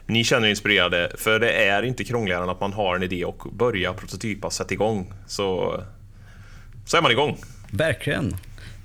ni 0.05 0.23
känner 0.23 0.47
er 0.47 0.49
inspirerade. 0.49 1.11
För 1.17 1.39
det 1.39 1.51
är 1.51 1.83
inte 1.83 2.03
krångligare 2.03 2.43
än 2.43 2.49
att 2.49 2.59
man 2.61 2.73
har 2.73 2.95
en 2.95 3.03
idé 3.03 3.25
och 3.25 3.47
börja 3.53 3.93
prototypa, 3.93 4.49
sätta 4.49 4.73
igång. 4.73 5.13
Så 5.27 5.79
så 6.89 6.97
är 6.97 7.01
man 7.01 7.11
igång. 7.11 7.37
Verkligen. 7.71 8.35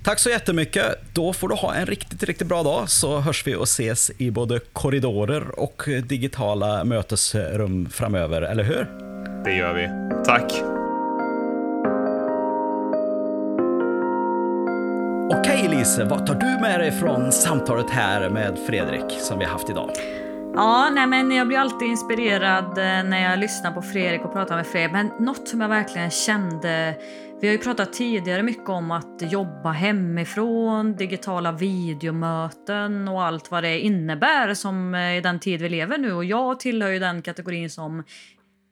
Tack 0.03 0.19
så 0.19 0.29
jättemycket. 0.29 0.85
Då 1.13 1.33
får 1.33 1.49
du 1.49 1.55
ha 1.55 1.73
en 1.73 1.85
riktigt, 1.85 2.23
riktigt 2.23 2.47
bra 2.47 2.63
dag 2.63 2.89
så 2.89 3.19
hörs 3.19 3.47
vi 3.47 3.55
och 3.55 3.63
ses 3.63 4.11
i 4.17 4.31
både 4.31 4.59
korridorer 4.73 5.59
och 5.59 5.83
digitala 6.03 6.83
mötesrum 6.83 7.89
framöver, 7.89 8.41
eller 8.41 8.63
hur? 8.63 8.87
Det 9.43 9.55
gör 9.55 9.73
vi. 9.73 9.89
Tack. 10.25 10.51
Okej 15.39 15.65
Elise, 15.65 16.03
vad 16.03 16.27
tar 16.27 16.35
du 16.35 16.61
med 16.61 16.79
dig 16.79 16.91
från 16.91 17.31
samtalet 17.31 17.89
här 17.89 18.29
med 18.29 18.57
Fredrik 18.67 19.19
som 19.19 19.39
vi 19.39 19.45
har 19.45 19.51
haft 19.51 19.69
idag? 19.69 19.89
Ja, 20.55 20.89
nej 20.89 21.07
men 21.07 21.31
jag 21.31 21.47
blir 21.47 21.57
alltid 21.57 21.87
inspirerad 21.87 22.77
eh, 22.77 23.09
när 23.09 23.29
jag 23.29 23.39
lyssnar 23.39 23.71
på 23.71 23.81
Fredrik 23.81 24.25
och 24.25 24.33
pratar 24.33 24.55
med 24.55 24.67
Fredrik. 24.67 24.91
Men 24.91 25.11
något 25.19 25.47
som 25.47 25.61
jag 25.61 25.69
verkligen 25.69 26.11
kände 26.11 26.95
vi 27.41 27.47
har 27.47 27.53
ju 27.53 27.57
pratat 27.57 27.93
tidigare 27.93 28.43
mycket 28.43 28.69
om 28.69 28.91
att 28.91 29.31
jobba 29.31 29.71
hemifrån, 29.71 30.95
digitala 30.95 31.51
videomöten 31.51 33.07
och 33.07 33.23
allt 33.23 33.51
vad 33.51 33.63
det 33.63 33.79
innebär 33.79 34.53
som 34.53 34.95
eh, 34.95 35.17
i 35.17 35.21
den 35.21 35.39
tid 35.39 35.61
vi 35.61 35.69
lever 35.69 35.97
nu. 35.97 36.13
Och 36.13 36.25
jag 36.25 36.59
tillhör 36.59 36.89
ju 36.89 36.99
den 36.99 37.21
kategorin 37.21 37.69
som 37.69 38.03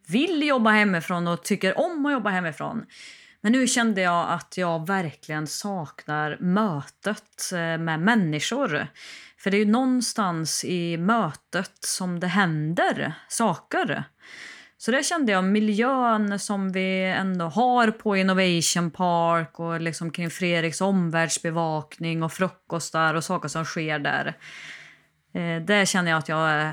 vill 0.08 0.48
jobba 0.48 0.70
hemifrån 0.70 1.28
och 1.28 1.44
tycker 1.44 1.80
om 1.80 2.06
att 2.06 2.12
jobba 2.12 2.30
hemifrån. 2.30 2.86
Men 3.42 3.52
nu 3.52 3.68
kände 3.68 4.02
jag 4.02 4.30
att 4.30 4.58
jag 4.58 4.88
verkligen 4.88 5.48
saknar 5.48 6.38
mötet 6.40 7.52
eh, 7.54 7.78
med 7.78 8.00
människor. 8.00 8.88
För 9.38 9.52
det 9.52 9.58
är 9.58 9.66
ju 9.66 9.72
någonstans 9.72 10.66
i 10.66 10.98
mötet 10.98 11.78
som 11.80 12.20
det 12.20 12.28
händer 12.28 13.14
saker. 13.30 14.04
Så 14.86 14.92
det 14.92 15.04
kände 15.04 15.32
jag, 15.32 15.44
miljön 15.44 16.40
som 16.40 16.72
vi 16.72 17.04
ändå 17.04 17.46
har 17.46 17.92
på 17.92 18.18
Innovation 18.18 18.92
Park 18.92 19.60
och 19.60 19.82
liksom 19.82 20.12
kring 20.12 20.30
Fredriks 20.30 20.82
omvärldsbevakning 20.82 22.24
och 22.24 22.34
frukostar 22.34 23.14
och 23.14 23.24
saker 23.24 23.48
som 23.48 23.66
sker 23.66 24.00
där. 24.00 24.34
Eh, 25.34 25.66
det 25.66 25.90
känner 25.90 26.12
jag 26.12 26.18
att 26.18 26.30
jag 26.30 26.62
eh, 26.62 26.72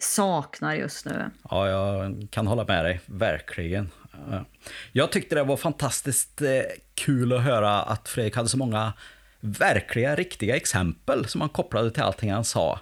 saknar 0.00 0.74
just 0.74 1.06
nu. 1.06 1.30
Ja, 1.50 1.68
jag 1.68 2.28
kan 2.30 2.46
hålla 2.46 2.64
med 2.64 2.84
dig, 2.84 3.00
verkligen. 3.06 3.90
Eh, 4.30 4.42
jag 4.92 5.12
tyckte 5.12 5.34
det 5.34 5.44
var 5.44 5.56
fantastiskt 5.56 6.42
eh, 6.42 6.48
kul 6.94 7.32
att 7.32 7.42
höra 7.42 7.82
att 7.82 8.08
Fredrik 8.08 8.36
hade 8.36 8.48
så 8.48 8.58
många 8.58 8.92
verkliga, 9.40 10.14
riktiga 10.14 10.56
exempel 10.56 11.28
som 11.28 11.40
han 11.40 11.50
kopplade 11.50 11.90
till 11.90 12.02
allting 12.02 12.32
han 12.32 12.44
sa. 12.44 12.80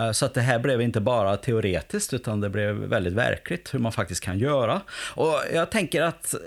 Eh, 0.00 0.12
så 0.12 0.26
att 0.26 0.34
det 0.34 0.40
här 0.40 0.58
blev 0.58 0.80
inte 0.80 1.00
bara 1.00 1.36
teoretiskt, 1.36 2.12
utan 2.12 2.40
det 2.40 2.50
blev 2.50 2.74
väldigt 2.74 3.14
verkligt 3.14 3.74
hur 3.74 3.78
man 3.78 3.92
faktiskt 3.92 4.24
kan 4.24 4.38
göra. 4.38 4.80
Och 5.14 5.34
jag 5.54 5.70
tänker 5.70 6.02
att 6.02 6.34
eh, 6.34 6.40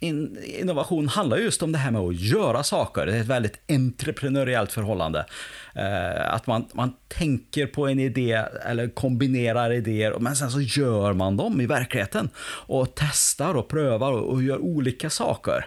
in, 0.00 0.38
innovation 0.44 1.08
handlar 1.08 1.36
just 1.36 1.62
om 1.62 1.72
det 1.72 1.78
här 1.78 1.90
med 1.90 2.00
att 2.00 2.20
göra 2.20 2.62
saker. 2.62 3.06
Det 3.06 3.16
är 3.16 3.20
ett 3.20 3.26
väldigt 3.26 3.60
entreprenöriellt 3.68 4.72
förhållande. 4.72 5.26
Eh, 5.74 6.34
att 6.34 6.46
man, 6.46 6.64
man 6.72 6.92
tänker 7.08 7.66
på 7.66 7.86
en 7.86 8.00
idé 8.00 8.44
eller 8.64 8.88
kombinerar 8.88 9.72
idéer, 9.72 10.14
men 10.18 10.36
sen 10.36 10.50
så 10.50 10.60
gör 10.60 11.12
man 11.12 11.36
dem 11.36 11.60
i 11.60 11.66
verkligheten. 11.66 12.30
Och 12.66 12.92
testar 12.94 13.54
och 13.54 13.68
prövar 13.68 14.12
och, 14.12 14.32
och 14.32 14.42
gör 14.42 14.58
olika 14.58 15.10
saker. 15.10 15.66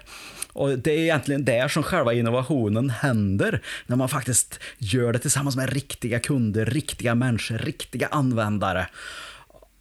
Och 0.54 0.80
det 0.80 0.92
är 0.92 0.98
egentligen 0.98 1.46
där 1.46 1.68
som 1.68 1.84
själva 1.84 2.14
innovationen 2.14 2.90
händer, 2.90 3.62
när 3.88 3.96
man 3.96 4.10
faktiskt 4.10 4.60
gör 4.78 5.14
det 5.14 5.20
tillsammans 5.20 5.56
med 5.56 5.74
riktiga 5.74 6.20
kunder, 6.20 6.66
riktiga 6.66 7.16
människor, 7.16 7.58
riktiga 7.58 8.08
användare. 8.08 8.88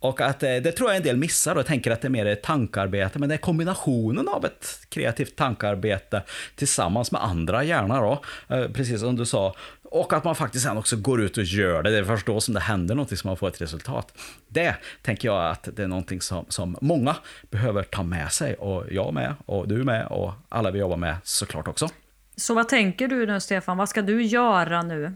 Och 0.01 0.21
att 0.21 0.43
eh, 0.43 0.57
det 0.57 0.73
tror 0.73 0.91
jag 0.91 0.97
en 0.97 1.03
del 1.03 1.17
missar 1.17 1.57
och 1.57 1.67
tänker 1.67 1.91
att 1.91 2.01
det 2.01 2.09
är 2.09 2.11
mer 2.11 2.27
ett 2.27 2.43
tankarbete, 2.43 3.19
men 3.19 3.29
det 3.29 3.35
är 3.35 3.39
kombinationen 3.39 4.29
av 4.29 4.45
ett 4.45 4.81
kreativt 4.89 5.37
tankarbete 5.37 6.23
tillsammans 6.55 7.13
med 7.13 7.25
andra 7.25 7.65
gärna 7.65 8.01
då, 8.01 8.23
eh, 8.49 8.69
precis 8.69 9.01
som 9.01 9.17
du 9.17 9.27
sa, 9.27 9.55
och 9.83 10.13
att 10.13 10.25
man 10.25 10.35
faktiskt 10.35 10.65
sen 10.65 10.79
också 10.79 10.97
går 10.97 11.21
ut 11.21 11.39
och 11.39 11.45
gör 11.45 11.83
det. 11.83 11.91
Det 11.91 11.99
är 11.99 12.05
först 12.05 12.27
då 12.27 12.41
som 12.41 12.55
det 12.55 12.61
händer 12.61 12.95
någonting 12.95 13.17
som 13.17 13.29
man 13.29 13.37
får 13.37 13.49
ett 13.49 13.61
resultat. 13.61 14.19
Det 14.49 14.75
tänker 15.03 15.29
jag 15.29 15.51
att 15.51 15.69
det 15.77 15.83
är 15.83 15.89
någonting 15.89 16.21
som, 16.21 16.45
som 16.49 16.77
många 16.81 17.17
behöver 17.51 17.83
ta 17.83 18.03
med 18.03 18.33
sig 18.33 18.55
och 18.55 18.85
jag 18.91 19.15
med 19.15 19.35
och 19.47 19.69
du 19.69 19.85
med 19.85 20.07
och 20.07 20.33
alla 20.49 20.71
vi 20.71 20.79
jobbar 20.79 20.97
med 20.97 21.17
såklart 21.23 21.69
också. 21.69 21.89
Så 22.37 22.55
vad 22.55 22.69
tänker 22.69 23.09
du 23.09 23.27
nu 23.27 23.41
Stefan? 23.41 23.77
Vad 23.77 23.89
ska 23.89 24.03
du 24.03 24.23
göra 24.23 24.83
nu? 24.83 25.13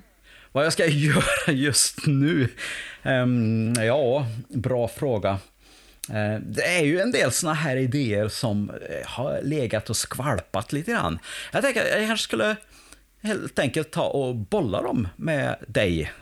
Vad 0.55 0.64
jag 0.64 0.73
ska 0.73 0.87
göra 0.88 1.53
just 1.53 2.07
nu? 2.07 2.49
Um, 3.03 3.75
ja, 3.75 4.27
bra 4.49 4.88
fråga. 4.88 5.38
Eh, 6.09 6.40
det 6.40 6.79
är 6.79 6.85
ju 6.85 7.01
en 7.01 7.12
del 7.12 7.33
såna 7.33 7.55
här 7.55 7.77
idéer 7.77 8.29
som 8.29 8.71
eh, 8.71 9.07
har 9.07 9.40
legat 9.43 9.90
och 9.90 9.97
skvalpat 9.97 10.73
lite 10.73 10.90
grann. 10.90 11.19
Jag 11.53 11.62
tänker 11.62 11.83
att 11.83 12.01
jag 12.01 12.07
kanske 12.07 12.25
skulle 12.25 12.57
helt 13.23 13.59
enkelt 13.59 13.90
ta 13.90 14.03
och 14.03 14.37
bolla 14.37 14.83
dem 14.83 15.09
med 15.17 15.57
dig 15.67 16.12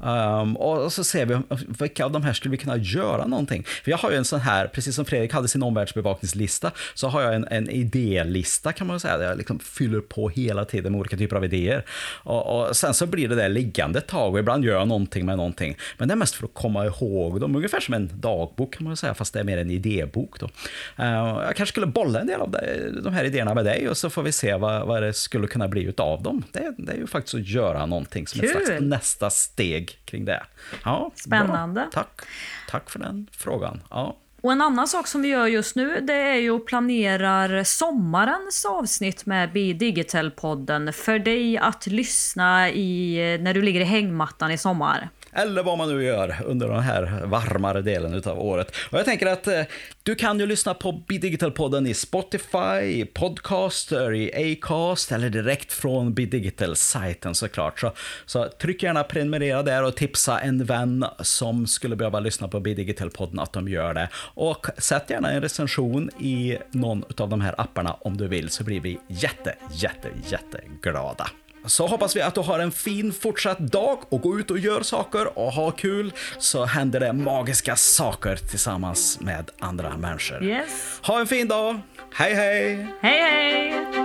Um, 0.00 0.56
och 0.56 0.92
så 0.92 1.04
ser 1.04 1.26
vi 1.26 1.38
vilka 1.80 2.04
av 2.04 2.12
de 2.12 2.22
här 2.22 2.32
skulle 2.32 2.50
vi 2.50 2.56
kunna 2.56 2.76
göra 2.76 3.26
någonting. 3.26 3.64
För 3.84 3.90
jag 3.90 3.98
har 3.98 4.10
ju 4.10 4.16
en 4.16 4.24
sån 4.24 4.40
här, 4.40 4.66
precis 4.66 4.94
som 4.94 5.04
Fredrik 5.04 5.32
hade 5.32 5.48
sin 5.48 5.62
omvärldsbevakningslista, 5.62 6.70
så 6.94 7.08
har 7.08 7.22
jag 7.22 7.34
en, 7.34 7.48
en 7.50 7.70
idélista 7.70 8.72
kan 8.72 8.86
man 8.86 9.00
säga, 9.00 9.18
där 9.18 9.28
jag 9.28 9.38
liksom 9.38 9.58
fyller 9.58 10.00
på 10.00 10.28
hela 10.28 10.64
tiden 10.64 10.92
med 10.92 10.98
olika 10.98 11.16
typer 11.16 11.36
av 11.36 11.44
idéer. 11.44 11.84
Och, 12.22 12.68
och, 12.68 12.76
sen 12.76 12.94
så 12.94 13.06
blir 13.06 13.28
det 13.28 13.34
där 13.34 13.48
liggande 13.48 13.98
ett 13.98 14.06
tag 14.06 14.32
och 14.32 14.38
ibland 14.38 14.64
gör 14.64 14.74
jag 14.74 14.88
någonting 14.88 15.26
med 15.26 15.36
någonting. 15.36 15.76
Men 15.98 16.08
det 16.08 16.14
är 16.14 16.16
mest 16.16 16.34
för 16.34 16.44
att 16.44 16.54
komma 16.54 16.86
ihåg 16.86 17.40
dem, 17.40 17.56
ungefär 17.56 17.80
som 17.80 17.94
en 17.94 18.10
dagbok 18.14 18.74
kan 18.74 18.84
man 18.84 18.96
säga, 18.96 19.14
fast 19.14 19.32
det 19.32 19.40
är 19.40 19.44
mer 19.44 19.58
en 19.58 19.70
idébok. 19.70 20.40
Då. 20.40 20.46
Uh, 20.46 21.06
jag 21.46 21.56
kanske 21.56 21.72
skulle 21.72 21.86
bolla 21.86 22.20
en 22.20 22.26
del 22.26 22.40
av 22.40 22.56
de 23.02 23.12
här 23.12 23.24
idéerna 23.24 23.54
med 23.54 23.64
dig 23.64 23.88
och 23.88 23.96
så 23.96 24.10
får 24.10 24.22
vi 24.22 24.32
se 24.32 24.54
vad, 24.54 24.86
vad 24.86 25.02
det 25.02 25.12
skulle 25.12 25.46
kunna 25.46 25.68
bli 25.68 25.82
utav 25.82 26.22
dem. 26.22 26.44
Det, 26.52 26.74
det 26.78 26.92
är 26.92 26.96
ju 26.96 27.06
faktiskt 27.06 27.34
att 27.34 27.48
göra 27.48 27.86
någonting 27.86 28.26
som 28.26 28.40
Kul. 28.40 28.50
ett 28.50 28.66
slags 28.66 28.80
nästa 28.80 29.30
steg 29.30 29.87
kring 30.04 30.24
det. 30.24 30.42
Ja, 30.84 31.10
Spännande. 31.14 31.80
Bra. 31.80 31.90
Tack. 31.92 32.20
Tack 32.68 32.90
för 32.90 32.98
den 32.98 33.26
frågan. 33.32 33.82
Ja. 33.90 34.16
Och 34.40 34.52
en 34.52 34.60
annan 34.60 34.88
sak 34.88 35.06
som 35.06 35.22
vi 35.22 35.28
gör 35.28 35.46
just 35.46 35.76
nu 35.76 36.00
det 36.00 36.12
är 36.12 36.34
ju 36.34 36.56
att 36.56 36.66
planera 36.66 37.64
sommarens 37.64 38.64
avsnitt 38.64 39.26
med 39.26 39.52
Be 39.52 39.72
Digital-podden 39.72 40.92
för 40.92 41.18
dig 41.18 41.58
att 41.58 41.86
lyssna 41.86 42.70
i 42.70 43.38
när 43.40 43.54
du 43.54 43.62
ligger 43.62 43.80
i 43.80 43.84
hängmattan 43.84 44.50
i 44.50 44.58
sommar. 44.58 45.08
Eller 45.32 45.62
vad 45.62 45.78
man 45.78 45.88
nu 45.88 46.04
gör 46.04 46.36
under 46.44 46.68
den 46.68 46.80
här 46.80 47.22
varmare 47.24 47.82
delen 47.82 48.22
av 48.26 48.40
året. 48.40 48.76
Och 48.90 48.98
jag 48.98 49.04
tänker 49.04 49.26
att 49.26 49.46
eh, 49.46 49.62
du 50.02 50.14
kan 50.14 50.40
ju 50.40 50.46
lyssna 50.46 50.74
på 50.74 50.92
Bidigital-podden 50.92 51.88
i 51.88 51.94
Spotify, 51.94 52.80
i 52.82 53.10
Podcaster, 53.14 54.14
i 54.14 54.52
Acast 54.52 55.12
eller 55.12 55.30
direkt 55.30 55.72
från 55.72 56.14
Bidigital-sajten 56.14 57.34
såklart. 57.34 57.80
Så, 57.80 57.92
så 58.26 58.44
tryck 58.44 58.82
gärna 58.82 59.04
prenumerera 59.04 59.62
där 59.62 59.84
och 59.84 59.96
tipsa 59.96 60.40
en 60.40 60.64
vän 60.64 61.04
som 61.20 61.66
skulle 61.66 61.96
behöva 61.96 62.20
lyssna 62.20 62.48
på 62.48 62.60
Bidigital-podden 62.60 63.42
att 63.42 63.52
de 63.52 63.68
gör 63.68 63.94
det. 63.94 64.08
Och 64.34 64.66
sätt 64.78 65.10
gärna 65.10 65.30
en 65.30 65.42
recension 65.42 66.10
i 66.20 66.58
någon 66.70 67.04
av 67.18 67.28
de 67.28 67.40
här 67.40 67.54
apparna 67.58 67.92
om 68.00 68.16
du 68.16 68.28
vill 68.28 68.48
så 68.48 68.64
blir 68.64 68.80
vi 68.80 68.98
jätte, 69.08 69.54
jätte, 69.72 70.08
jätteglada. 70.30 71.30
Så 71.68 71.86
hoppas 71.86 72.16
vi 72.16 72.22
att 72.22 72.34
du 72.34 72.40
har 72.40 72.58
en 72.58 72.72
fin 72.72 73.12
fortsatt 73.12 73.58
dag 73.58 73.98
och 74.08 74.20
gå 74.20 74.38
ut 74.38 74.50
och 74.50 74.58
gör 74.58 74.82
saker 74.82 75.38
och 75.38 75.52
ha 75.52 75.70
kul 75.70 76.12
så 76.38 76.64
händer 76.64 77.00
det 77.00 77.12
magiska 77.12 77.76
saker 77.76 78.36
tillsammans 78.36 79.20
med 79.20 79.50
andra 79.58 79.96
människor. 79.96 80.44
Yes. 80.44 81.00
Ha 81.02 81.20
en 81.20 81.26
fin 81.26 81.48
dag. 81.48 81.80
Hej 82.14 82.34
hej! 82.34 82.88
Hej 83.00 83.22
hej! 83.22 83.97